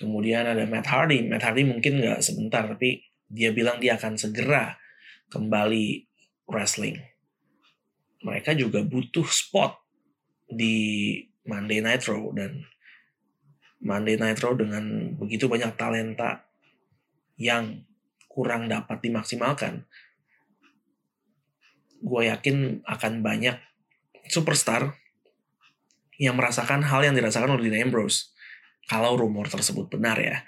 Kemudian 0.00 0.48
ada 0.48 0.64
Matt 0.64 0.88
Hardy. 0.88 1.26
Matt 1.28 1.44
Hardy 1.44 1.68
mungkin 1.68 2.00
nggak 2.00 2.24
sebentar, 2.24 2.64
tapi 2.64 3.04
dia 3.28 3.52
bilang 3.52 3.76
dia 3.76 4.00
akan 4.00 4.16
segera 4.16 4.80
kembali 5.28 6.08
wrestling. 6.48 6.96
Mereka 8.22 8.54
juga 8.56 8.80
butuh 8.86 9.26
spot 9.26 9.81
di 10.52 10.76
Monday 11.48 11.80
Night 11.80 12.04
Raw 12.06 12.22
dan 12.36 12.62
Monday 13.82 14.14
Night 14.14 14.38
Raw 14.38 14.54
dengan 14.54 15.16
begitu 15.18 15.50
banyak 15.50 15.74
talenta 15.74 16.46
yang 17.40 17.82
kurang 18.30 18.70
dapat 18.70 19.02
dimaksimalkan. 19.02 19.84
Gue 22.02 22.30
yakin 22.30 22.86
akan 22.86 23.22
banyak 23.24 23.58
superstar 24.30 24.94
yang 26.22 26.38
merasakan 26.38 26.86
hal 26.86 27.02
yang 27.02 27.18
dirasakan 27.18 27.58
oleh 27.58 27.66
Dean 27.66 27.90
Ambrose. 27.90 28.30
Kalau 28.86 29.18
rumor 29.18 29.50
tersebut 29.50 29.90
benar 29.90 30.18
ya. 30.22 30.46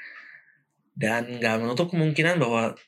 Dan 0.95 1.43
nggak 1.43 1.59
menutup 1.59 1.91
kemungkinan 1.91 2.39
bahwa 2.39 2.79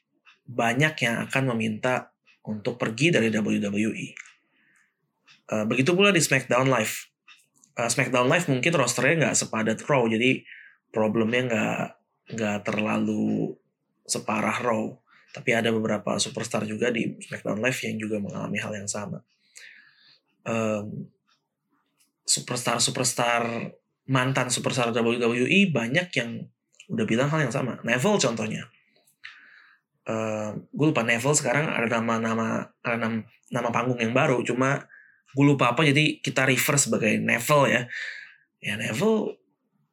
banyak 0.46 0.94
yang 1.02 1.26
akan 1.26 1.44
meminta 1.54 2.14
untuk 2.46 2.78
pergi 2.78 3.10
dari 3.10 3.34
WWE. 3.34 4.25
Uh, 5.46 5.64
begitu 5.66 5.94
pula 5.94 6.10
di 6.10 6.18
SmackDown 6.18 6.66
Live. 6.66 7.10
Uh, 7.78 7.86
SmackDown 7.86 8.26
Live 8.26 8.50
mungkin 8.50 8.72
rosternya 8.74 9.14
nggak 9.26 9.36
sepadat 9.36 9.78
Raw 9.86 10.02
jadi 10.10 10.42
problemnya 10.90 11.42
nggak 11.46 11.82
nggak 12.34 12.58
terlalu 12.66 13.54
separah 14.06 14.58
Raw. 14.62 14.90
Tapi 15.30 15.50
ada 15.52 15.68
beberapa 15.68 16.16
superstar 16.16 16.64
juga 16.64 16.90
di 16.90 17.14
SmackDown 17.20 17.60
Live 17.60 17.78
yang 17.84 17.96
juga 18.00 18.16
mengalami 18.18 18.58
hal 18.58 18.72
yang 18.74 18.88
sama. 18.88 19.20
Um, 20.46 21.10
superstar 22.26 22.82
superstar 22.82 23.70
mantan 24.06 24.50
superstar 24.50 24.90
WWE 24.90 25.70
banyak 25.70 26.08
yang 26.14 26.46
udah 26.90 27.06
bilang 27.06 27.28
hal 27.30 27.46
yang 27.46 27.54
sama. 27.54 27.78
Neville 27.82 28.18
contohnya. 28.18 28.66
Uh, 30.06 30.54
gue 30.70 30.86
lupa 30.94 31.02
Neville 31.02 31.34
sekarang 31.34 31.66
ada 31.66 31.90
nama-nama 31.90 32.70
ada 32.86 32.94
nama, 32.94 33.26
nama 33.50 33.68
panggung 33.74 33.98
yang 33.98 34.14
baru 34.14 34.38
cuma 34.46 34.86
gue 35.36 35.44
lupa 35.44 35.76
apa 35.76 35.84
jadi 35.84 36.16
kita 36.24 36.48
reverse 36.48 36.88
sebagai 36.88 37.20
Neville 37.20 37.66
ya. 37.68 37.82
Ya 38.64 38.74
Neville 38.80 39.36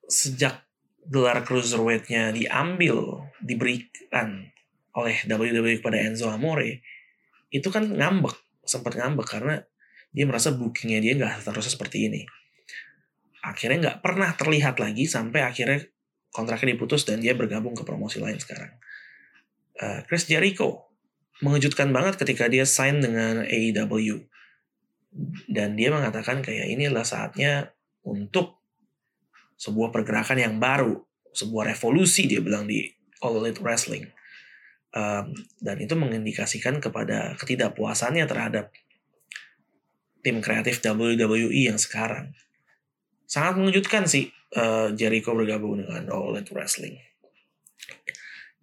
sejak 0.07 0.63
gelar 1.03 1.43
cruiserweightnya 1.43 2.31
diambil 2.31 3.27
diberikan 3.43 4.47
oleh 4.95 5.19
WWE 5.27 5.83
kepada 5.83 5.99
Enzo 5.99 6.31
Amore 6.31 6.79
itu 7.51 7.67
kan 7.67 7.91
ngambek 7.91 8.33
sempat 8.63 8.95
ngambek 8.95 9.27
karena 9.27 9.59
dia 10.15 10.23
merasa 10.23 10.55
bookingnya 10.55 11.03
dia 11.03 11.13
nggak 11.19 11.43
seterusnya 11.43 11.73
seperti 11.75 12.07
ini. 12.07 12.21
Akhirnya 13.43 13.91
nggak 13.91 13.99
pernah 13.99 14.31
terlihat 14.39 14.79
lagi 14.79 15.03
sampai 15.03 15.43
akhirnya 15.43 15.83
kontraknya 16.31 16.79
diputus 16.79 17.03
dan 17.03 17.19
dia 17.19 17.35
bergabung 17.35 17.75
ke 17.75 17.83
promosi 17.83 18.23
lain 18.23 18.39
sekarang. 18.39 18.71
Uh, 19.75 19.99
Chris 20.07 20.23
Jericho 20.29 20.87
mengejutkan 21.43 21.91
banget 21.91 22.15
ketika 22.15 22.47
dia 22.47 22.63
sign 22.63 23.03
dengan 23.03 23.43
AEW 23.43 24.23
dan 25.45 25.77
dia 25.77 25.93
mengatakan 25.93 26.41
kayak 26.41 26.73
ini 26.73 26.89
adalah 26.89 27.05
saatnya 27.05 27.69
untuk 28.03 28.57
sebuah 29.57 29.93
pergerakan 29.93 30.41
yang 30.41 30.55
baru, 30.57 30.97
sebuah 31.31 31.71
revolusi 31.71 32.25
dia 32.25 32.41
bilang 32.41 32.65
di 32.65 32.89
All 33.21 33.37
Elite 33.39 33.61
Wrestling. 33.61 34.09
Um, 34.93 35.33
dan 35.57 35.81
itu 35.81 35.97
mengindikasikan 35.97 36.77
kepada 36.77 37.33
ketidakpuasannya 37.41 38.29
terhadap 38.29 38.69
tim 40.21 40.37
kreatif 40.43 40.83
WWE 40.85 41.69
yang 41.73 41.81
sekarang. 41.81 42.37
Sangat 43.25 43.57
mengejutkan 43.57 44.05
sih 44.05 44.29
uh, 44.53 44.93
Jericho 44.93 45.33
bergabung 45.33 45.81
dengan 45.81 46.09
All 46.13 46.33
Elite 46.33 46.53
Wrestling. 46.53 47.01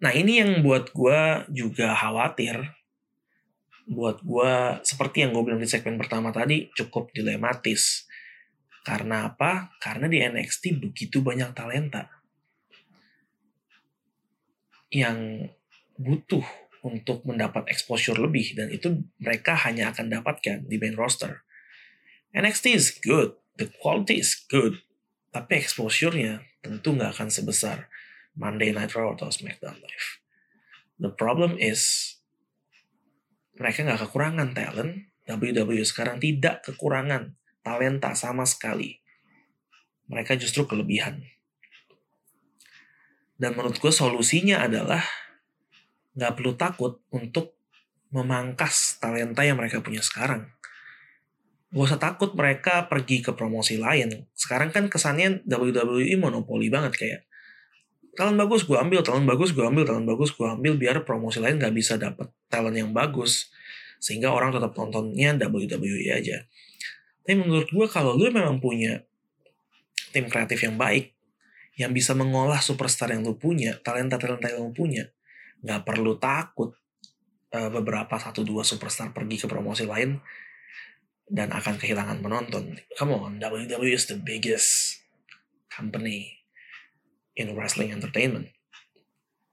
Nah 0.01 0.11
ini 0.15 0.41
yang 0.41 0.65
buat 0.65 0.95
gue 0.95 1.45
juga 1.53 1.93
khawatir 1.93 2.80
buat 3.89 4.21
gue 4.21 4.53
seperti 4.85 5.25
yang 5.25 5.33
gue 5.33 5.43
bilang 5.45 5.61
di 5.61 5.69
segmen 5.69 5.97
pertama 5.97 6.29
tadi 6.29 6.69
cukup 6.73 7.13
dilematis. 7.13 8.05
Karena 8.81 9.29
apa? 9.29 9.77
Karena 9.77 10.09
di 10.09 10.17
NXT 10.21 10.81
begitu 10.81 11.21
banyak 11.21 11.53
talenta 11.53 12.09
yang 14.91 15.47
butuh 15.95 16.43
untuk 16.81 17.23
mendapat 17.23 17.69
exposure 17.69 18.17
lebih 18.17 18.57
dan 18.57 18.73
itu 18.73 19.05
mereka 19.21 19.53
hanya 19.53 19.93
akan 19.93 20.09
dapatkan 20.09 20.65
di 20.65 20.75
main 20.81 20.97
roster. 20.97 21.45
NXT 22.33 22.65
is 22.73 22.89
good, 22.89 23.37
the 23.61 23.69
quality 23.69 24.17
is 24.17 24.33
good, 24.33 24.81
tapi 25.29 25.61
exposure-nya 25.61 26.41
tentu 26.65 26.97
nggak 26.97 27.15
akan 27.17 27.29
sebesar 27.29 27.87
Monday 28.33 28.73
Night 28.73 28.97
Raw 28.97 29.13
atau 29.13 29.29
SmackDown 29.29 29.77
Live. 29.77 30.19
The 31.01 31.13
problem 31.13 31.57
is 31.57 32.15
mereka 33.61 33.85
nggak 33.85 34.01
kekurangan 34.09 34.49
talent. 34.57 35.07
WWE 35.29 35.85
sekarang 35.85 36.17
tidak 36.17 36.65
kekurangan 36.65 37.37
talenta 37.61 38.11
sama 38.17 38.43
sekali. 38.43 38.99
Mereka 40.09 40.35
justru 40.35 40.65
kelebihan. 40.65 41.23
Dan 43.37 43.53
menurut 43.55 43.77
gue 43.77 43.93
solusinya 43.93 44.65
adalah 44.65 45.05
nggak 46.17 46.33
perlu 46.35 46.53
takut 46.57 46.99
untuk 47.13 47.55
memangkas 48.11 48.99
talenta 48.99 49.47
yang 49.47 49.55
mereka 49.55 49.79
punya 49.79 50.03
sekarang. 50.03 50.51
Gak 51.71 51.87
usah 51.87 52.01
takut 52.03 52.35
mereka 52.35 52.91
pergi 52.91 53.23
ke 53.23 53.31
promosi 53.31 53.79
lain. 53.79 54.27
Sekarang 54.35 54.75
kan 54.75 54.91
kesannya 54.91 55.47
WWE 55.47 56.19
monopoli 56.19 56.67
banget 56.67 56.93
kayak 56.99 57.21
talent 58.15 58.37
bagus 58.37 58.67
gue 58.67 58.75
ambil, 58.75 58.99
talent 59.03 59.27
bagus 59.27 59.55
gue 59.55 59.63
ambil, 59.63 59.83
talent 59.87 60.07
bagus 60.07 60.35
gue 60.35 60.47
ambil 60.47 60.75
biar 60.75 61.03
promosi 61.07 61.39
lain 61.39 61.59
nggak 61.59 61.75
bisa 61.75 61.95
dapet 61.95 62.27
talent 62.51 62.75
yang 62.75 62.91
bagus 62.91 63.51
sehingga 64.01 64.33
orang 64.33 64.51
tetap 64.51 64.73
nontonnya 64.75 65.37
WWE 65.37 66.09
aja. 66.11 66.43
Tapi 67.21 67.37
menurut 67.37 67.69
gue 67.69 67.85
kalau 67.85 68.17
lu 68.17 68.33
memang 68.33 68.57
punya 68.57 69.05
tim 70.11 70.27
kreatif 70.27 70.65
yang 70.65 70.75
baik, 70.75 71.13
yang 71.77 71.93
bisa 71.93 72.11
mengolah 72.17 72.59
superstar 72.59 73.13
yang 73.13 73.23
lu 73.23 73.37
punya, 73.37 73.77
talenta-talenta 73.79 74.51
yang 74.51 74.67
lu 74.67 74.73
punya, 74.73 75.07
nggak 75.61 75.85
perlu 75.85 76.17
takut 76.17 76.75
uh, 77.53 77.69
beberapa 77.69 78.17
satu 78.17 78.41
dua 78.41 78.65
superstar 78.65 79.13
pergi 79.13 79.45
ke 79.45 79.47
promosi 79.47 79.85
lain 79.85 80.17
dan 81.31 81.53
akan 81.53 81.79
kehilangan 81.79 82.19
penonton. 82.19 82.75
Come 82.97 83.15
on, 83.15 83.39
WWE 83.39 83.95
is 83.95 84.09
the 84.09 84.19
biggest 84.19 84.99
company 85.71 86.40
in 87.35 87.55
wrestling 87.55 87.93
entertainment. 87.93 88.51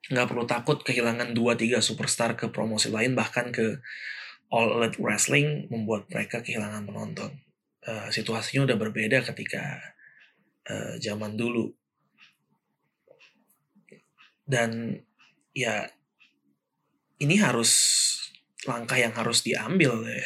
Nggak 0.09 0.27
perlu 0.31 0.45
takut 0.49 0.79
kehilangan 0.81 1.37
dua 1.37 1.55
tiga 1.55 1.85
superstar 1.85 2.35
ke 2.35 2.49
promosi 2.49 2.89
lain 2.89 3.13
bahkan 3.13 3.53
ke 3.53 3.79
All 4.49 4.81
Elite 4.81 4.97
Wrestling 4.97 5.69
membuat 5.69 6.09
mereka 6.09 6.41
kehilangan 6.41 6.89
penonton. 6.89 7.45
Uh, 7.85 8.09
situasinya 8.09 8.65
udah 8.69 8.77
berbeda 8.81 9.21
ketika 9.21 9.81
uh, 10.69 10.97
zaman 10.97 11.37
dulu. 11.37 11.69
Dan 14.49 14.97
ya 15.53 15.85
ini 17.21 17.37
harus 17.37 17.71
langkah 18.65 18.97
yang 18.97 19.13
harus 19.13 19.45
diambil 19.45 20.01
oleh 20.01 20.25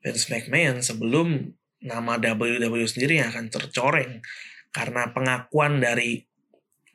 Vince 0.00 0.32
McMahon 0.32 0.80
sebelum 0.80 1.52
nama 1.84 2.16
WWE 2.16 2.88
sendiri 2.88 3.20
yang 3.20 3.34
akan 3.34 3.52
tercoreng 3.52 4.24
karena 4.72 5.12
pengakuan 5.12 5.78
dari 5.82 6.24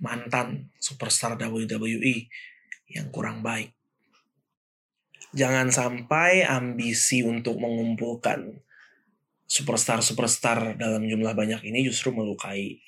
mantan 0.01 0.73
superstar 0.81 1.37
WWE 1.37 2.27
yang 2.91 3.07
kurang 3.13 3.45
baik 3.45 3.71
jangan 5.31 5.71
sampai 5.71 6.43
ambisi 6.43 7.23
untuk 7.23 7.59
mengumpulkan 7.59 8.59
superstar-superstar 9.47 10.79
dalam 10.79 11.07
jumlah 11.07 11.35
banyak 11.35 11.63
ini 11.67 11.83
justru 11.87 12.15
melukai 12.15 12.79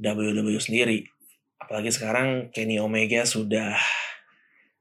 WWE 0.00 0.56
sendiri. 0.60 1.04
Apalagi 1.60 1.92
sekarang 1.92 2.48
Kenny 2.56 2.80
Omega 2.80 3.28
sudah 3.28 3.76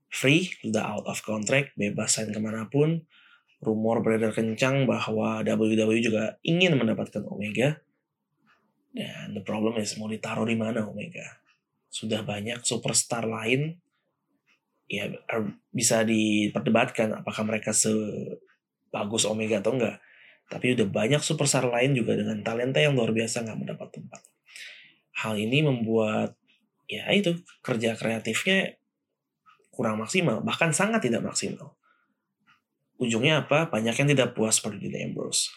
free, 0.07 0.47
sudah 0.63 0.95
out 0.95 1.05
of 1.11 1.20
contract, 1.24 1.76
bebas 1.76 2.15
sign 2.15 2.32
ke 2.32 2.39
mana 2.39 2.67
pun. 2.72 3.03
rumor 3.59 3.99
beredar 3.99 4.32
kencang 4.32 4.88
bahwa 4.88 5.43
WWE 5.43 5.99
juga 5.99 6.39
ingin 6.47 6.80
mendapatkan 6.80 7.28
Omega. 7.28 7.76
Dan 8.95 9.36
the 9.36 9.43
problem 9.43 9.76
is 9.84 9.99
mau 9.99 10.07
ditaruh 10.07 10.47
di 10.47 10.55
mana 10.55 10.88
Omega? 10.88 11.43
Sudah 11.90 12.22
banyak 12.22 12.62
superstar 12.64 13.26
lain 13.26 13.82
ya 14.90 15.06
er, 15.10 15.54
bisa 15.70 16.02
diperdebatkan 16.02 17.22
apakah 17.22 17.46
mereka 17.46 17.70
sebagus 17.70 19.26
Omega 19.30 19.62
atau 19.62 19.78
enggak. 19.78 20.02
Tapi 20.50 20.74
udah 20.74 20.88
banyak 20.90 21.22
superstar 21.22 21.70
lain 21.70 21.94
juga 21.94 22.18
dengan 22.18 22.42
talenta 22.42 22.82
yang 22.82 22.98
luar 22.98 23.14
biasa 23.14 23.46
nggak 23.46 23.60
mendapat 23.62 23.90
tempat. 23.94 24.22
Hal 25.22 25.38
ini 25.38 25.62
membuat 25.62 26.34
ya 26.90 27.06
itu 27.14 27.38
kerja 27.62 27.94
kreatifnya 27.94 28.74
kurang 29.70 30.02
maksimal, 30.02 30.42
bahkan 30.42 30.74
sangat 30.74 31.06
tidak 31.06 31.22
maksimal. 31.22 31.78
Ujungnya 33.00 33.46
apa? 33.46 33.70
Banyak 33.70 33.96
yang 33.96 34.10
tidak 34.12 34.36
puas 34.36 34.60
seperti 34.60 34.92
Dean 34.92 35.14
Ambrose. 35.14 35.54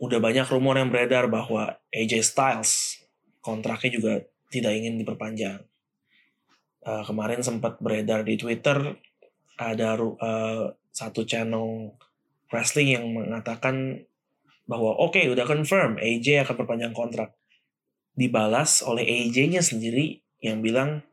Udah 0.00 0.16
banyak 0.16 0.48
rumor 0.48 0.80
yang 0.80 0.88
beredar 0.88 1.28
bahwa 1.28 1.76
AJ 1.92 2.24
Styles 2.24 3.02
kontraknya 3.44 3.90
juga 3.92 4.12
tidak 4.50 4.74
ingin 4.76 4.98
diperpanjang. 4.98 5.62
Uh, 6.82 7.06
kemarin 7.06 7.40
sempat 7.40 7.78
beredar 7.78 8.26
di 8.26 8.34
Twitter 8.34 8.98
ada 9.56 9.96
uh, 9.96 10.74
satu 10.90 11.22
channel 11.22 11.94
wrestling 12.50 12.98
yang 12.98 13.06
mengatakan 13.14 14.04
bahwa 14.66 14.98
oke 14.98 15.14
okay, 15.14 15.30
udah 15.30 15.46
confirm 15.46 16.00
AJ 16.02 16.46
akan 16.46 16.56
perpanjang 16.58 16.94
kontrak 16.94 17.36
dibalas 18.18 18.82
oleh 18.82 19.06
AJ-nya 19.06 19.62
sendiri 19.62 20.20
yang 20.42 20.60
bilang 20.60 21.04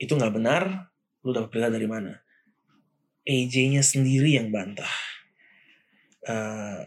itu 0.00 0.16
nggak 0.16 0.32
benar, 0.32 0.92
lu 1.26 1.36
dapat 1.36 1.48
berita 1.52 1.68
dari 1.68 1.84
mana? 1.84 2.16
AJ-nya 3.28 3.84
sendiri 3.84 4.40
yang 4.40 4.48
bantah. 4.48 4.88
Uh, 6.24 6.84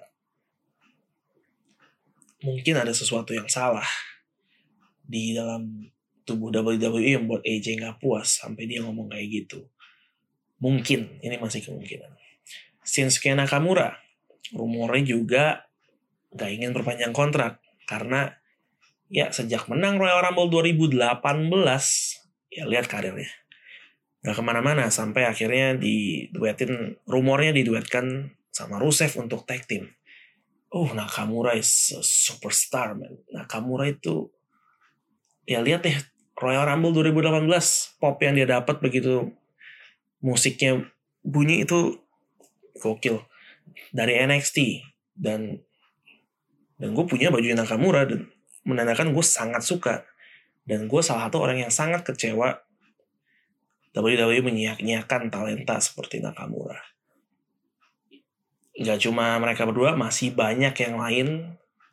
mungkin 2.45 2.77
ada 2.77 2.93
sesuatu 2.93 3.33
yang 3.33 3.49
salah 3.49 3.85
di 5.03 5.35
dalam 5.35 5.83
tubuh 6.23 6.49
WWE 6.49 7.19
yang 7.19 7.27
buat 7.27 7.43
AJ 7.43 7.83
nggak 7.83 7.99
puas 7.99 8.39
sampai 8.39 8.65
dia 8.65 8.79
ngomong 8.81 9.11
kayak 9.11 9.27
gitu. 9.43 9.67
Mungkin, 10.63 11.19
ini 11.19 11.35
masih 11.37 11.59
kemungkinan. 11.67 12.11
Shinsuke 12.87 13.35
Nakamura, 13.35 13.99
rumornya 14.55 15.03
juga 15.03 15.67
nggak 16.33 16.49
ingin 16.49 16.71
perpanjang 16.73 17.13
kontrak 17.13 17.61
karena 17.85 18.33
ya 19.13 19.29
sejak 19.29 19.69
menang 19.69 20.01
Royal 20.01 20.25
Rumble 20.25 20.49
2018 20.49 20.97
ya 22.49 22.63
lihat 22.65 22.89
karirnya 22.89 23.29
nggak 24.23 24.35
ke 24.39 24.43
mana-mana 24.43 24.87
sampai 24.89 25.27
akhirnya 25.27 25.77
diduetin 25.77 26.97
rumornya 27.05 27.53
diduetkan 27.53 28.33
sama 28.49 28.79
Rusev 28.81 29.13
untuk 29.19 29.45
tag 29.45 29.67
team 29.69 29.93
oh 30.73 30.89
Nakamura 30.95 31.53
is 31.53 31.93
a 31.93 32.01
superstar 32.01 32.97
man 32.97 33.13
Nakamura 33.29 33.85
itu 33.85 34.33
ya 35.43 35.59
lihat 35.63 35.85
deh 35.85 35.97
Royal 36.39 36.65
Rumble 36.65 36.95
2018 37.13 37.47
pop 38.01 38.17
yang 38.19 38.33
dia 38.35 38.47
dapat 38.49 38.79
begitu 38.81 39.31
musiknya 40.23 40.87
bunyi 41.23 41.63
itu 41.63 41.99
gokil 42.79 43.23
dari 43.95 44.17
NXT 44.23 44.81
dan 45.15 45.61
dan 46.81 46.89
gue 46.97 47.05
punya 47.05 47.29
baju 47.29 47.45
Nakamura 47.53 48.03
dan 48.03 48.27
menandakan 48.65 49.13
gue 49.13 49.23
sangat 49.23 49.63
suka 49.63 50.03
dan 50.63 50.87
gue 50.87 51.01
salah 51.03 51.27
satu 51.27 51.43
orang 51.43 51.63
yang 51.63 51.71
sangat 51.71 52.03
kecewa 52.07 52.63
WWE 53.93 54.41
menyiapkan 54.41 55.29
talenta 55.29 55.77
seperti 55.77 56.17
Nakamura. 56.17 56.81
Gak 58.73 59.05
cuma 59.05 59.37
mereka 59.37 59.69
berdua, 59.69 59.93
masih 59.93 60.33
banyak 60.33 60.73
yang 60.81 60.97
lain. 60.97 61.27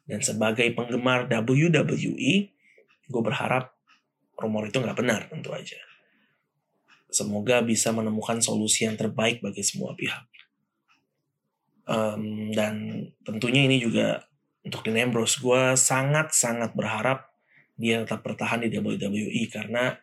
Dan 0.09 0.24
sebagai 0.24 0.64
penggemar 0.72 1.28
WWE, 1.28 2.48
gue 3.11 3.22
berharap 3.22 3.74
rumor 4.38 4.70
itu 4.70 4.78
gak 4.80 4.96
benar 4.96 5.26
tentu 5.28 5.52
aja. 5.52 5.76
Semoga 7.11 7.61
bisa 7.61 7.90
menemukan 7.90 8.38
solusi 8.38 8.86
yang 8.86 8.94
terbaik 8.94 9.42
bagi 9.42 9.66
semua 9.66 9.98
pihak. 9.98 10.24
Um, 11.90 12.54
dan 12.54 13.02
tentunya 13.26 13.66
ini 13.66 13.82
juga 13.82 14.30
untuk 14.62 14.86
Dean 14.86 15.11
Ambrose 15.11 15.42
gue 15.42 15.74
sangat 15.74 16.30
sangat 16.30 16.70
berharap 16.78 17.34
dia 17.80 18.04
tetap 18.04 18.22
bertahan 18.22 18.62
di 18.62 18.70
WWE 18.70 19.42
karena 19.50 19.96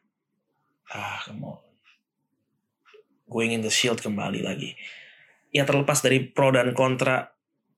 ah 0.92 1.22
come 1.24 1.46
on 1.46 1.62
gue 3.28 3.42
ingin 3.44 3.62
The 3.62 3.72
Shield 3.72 4.02
kembali 4.02 4.42
lagi 4.42 4.74
ya 5.54 5.64
terlepas 5.64 6.02
dari 6.02 6.26
pro 6.26 6.50
dan 6.52 6.74
kontra 6.74 7.30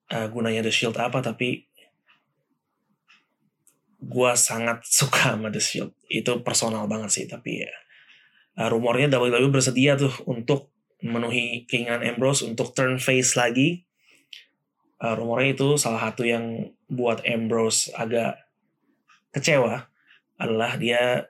uh, 0.10 0.28
gunanya 0.32 0.66
The 0.66 0.74
Shield 0.74 0.96
apa 0.98 1.20
tapi 1.22 1.69
gue 4.00 4.32
sangat 4.36 4.84
suka 5.00 5.36
sama 5.36 5.52
The 5.52 5.62
Shield 5.62 5.92
itu 6.08 6.32
personal 6.42 6.88
banget 6.88 7.10
sih 7.12 7.26
tapi 7.28 7.68
ya 7.68 7.74
uh, 8.60 8.68
rumornya 8.72 9.12
WWE 9.12 9.52
bersedia 9.52 10.00
tuh 10.00 10.14
untuk 10.26 10.72
memenuhi 11.00 11.64
keinginan 11.68 12.04
Ambrose 12.04 12.44
untuk 12.44 12.76
turn 12.76 13.00
face 13.00 13.40
lagi 13.40 13.88
uh, 15.04 15.16
rumornya 15.16 15.56
itu 15.56 15.80
salah 15.80 16.12
satu 16.12 16.28
yang 16.28 16.76
buat 16.92 17.24
Ambrose 17.24 17.92
agak 17.96 18.40
kecewa 19.32 19.88
adalah 20.40 20.80
dia 20.80 21.28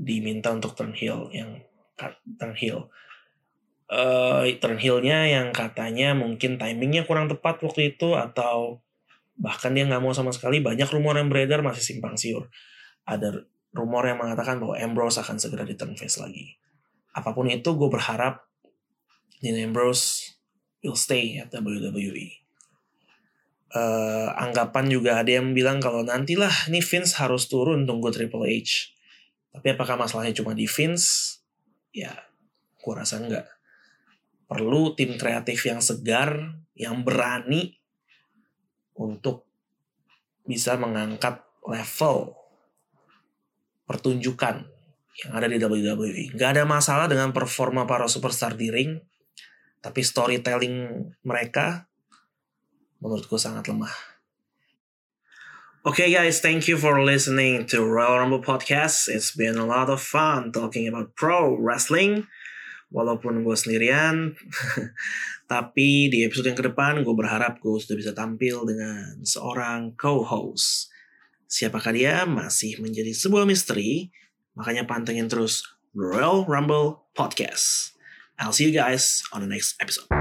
diminta 0.00 0.48
untuk 0.52 0.72
turn 0.72 0.96
heel 0.96 1.28
yang 1.32 1.60
turn 2.40 2.56
heel. 2.56 2.88
Uh, 3.90 4.46
turn 4.62 4.78
heelnya 4.78 5.26
yang 5.26 5.50
katanya 5.50 6.14
mungkin 6.14 6.56
timingnya 6.56 7.04
kurang 7.04 7.26
tepat 7.26 7.58
waktu 7.60 7.96
itu 7.96 8.14
atau 8.14 8.80
bahkan 9.40 9.72
dia 9.72 9.88
nggak 9.88 10.04
mau 10.04 10.12
sama 10.12 10.30
sekali 10.30 10.60
banyak 10.60 10.86
rumor 10.92 11.16
yang 11.16 11.32
beredar 11.32 11.64
masih 11.64 11.80
simpang 11.80 12.14
siur 12.20 12.52
ada 13.08 13.42
rumor 13.72 14.04
yang 14.04 14.20
mengatakan 14.20 14.60
bahwa 14.60 14.76
Ambrose 14.76 15.18
akan 15.24 15.40
segera 15.40 15.64
di 15.64 15.74
turn 15.74 15.96
face 15.96 16.20
lagi 16.20 16.60
apa 17.16 17.32
pun 17.32 17.48
itu 17.48 17.72
gue 17.74 17.88
berharap 17.88 18.44
Dean 19.40 19.56
Ambrose 19.56 20.36
will 20.84 20.94
stay 20.94 21.40
at 21.40 21.48
WWE 21.50 22.40
uh, 23.74 24.28
anggapan 24.38 24.90
juga 24.90 25.22
ada 25.22 25.30
yang 25.30 25.54
bilang 25.54 25.78
kalau 25.78 26.02
nantilah 26.02 26.52
nih 26.70 26.82
Vince 26.82 27.18
harus 27.18 27.46
turun 27.46 27.86
tunggu 27.86 28.10
Triple 28.10 28.46
H. 28.46 28.94
Tapi 29.50 29.66
apakah 29.74 29.98
masalahnya 29.98 30.34
cuma 30.34 30.54
di 30.54 30.66
Vince? 30.70 31.42
Ya, 31.90 32.14
gua 32.82 33.02
rasa 33.02 33.18
enggak. 33.18 33.46
Perlu 34.46 34.94
tim 34.94 35.14
kreatif 35.18 35.66
yang 35.66 35.82
segar, 35.82 36.58
yang 36.74 37.02
berani 37.02 37.79
untuk 39.00 39.48
bisa 40.44 40.76
mengangkat 40.76 41.40
level 41.64 42.36
pertunjukan 43.88 44.68
yang 45.24 45.30
ada 45.32 45.48
di 45.48 45.56
WWE. 45.56 46.36
Gak 46.36 46.60
ada 46.60 46.64
masalah 46.68 47.08
dengan 47.08 47.32
performa 47.32 47.88
para 47.88 48.04
superstar 48.06 48.54
di 48.54 48.68
ring, 48.68 49.00
tapi 49.80 50.04
storytelling 50.04 51.08
mereka 51.24 51.88
menurutku 53.00 53.40
sangat 53.40 53.72
lemah. 53.72 53.92
Okay 55.80 56.12
guys, 56.12 56.44
thank 56.44 56.68
you 56.68 56.76
for 56.76 57.00
listening 57.00 57.64
to 57.64 57.80
Royal 57.80 58.20
Rumble 58.20 58.44
Podcast. 58.44 59.08
It's 59.08 59.32
been 59.32 59.56
a 59.56 59.64
lot 59.64 59.88
of 59.88 60.04
fun 60.04 60.52
talking 60.52 60.84
about 60.84 61.16
pro 61.16 61.56
wrestling. 61.56 62.28
Walaupun 62.90 63.46
gue 63.46 63.56
sendirian, 63.56 64.34
tapi 65.52 66.10
di 66.10 66.26
episode 66.26 66.50
yang 66.50 66.58
ke 66.58 66.66
depan 66.66 67.06
gue 67.06 67.14
berharap 67.14 67.62
gue 67.62 67.78
sudah 67.78 67.96
bisa 67.96 68.12
tampil 68.12 68.66
dengan 68.66 69.22
seorang 69.22 69.94
co-host. 69.94 70.90
Siapakah 71.46 71.94
dia 71.94 72.26
masih 72.26 72.82
menjadi 72.82 73.14
sebuah 73.14 73.46
misteri, 73.46 74.10
makanya 74.58 74.86
pantengin 74.90 75.30
terus 75.30 75.66
Royal 75.94 76.46
Rumble 76.46 77.06
Podcast. 77.14 77.94
I'll 78.38 78.54
see 78.54 78.66
you 78.66 78.74
guys 78.74 79.22
on 79.30 79.42
the 79.42 79.50
next 79.50 79.78
episode. 79.78 80.19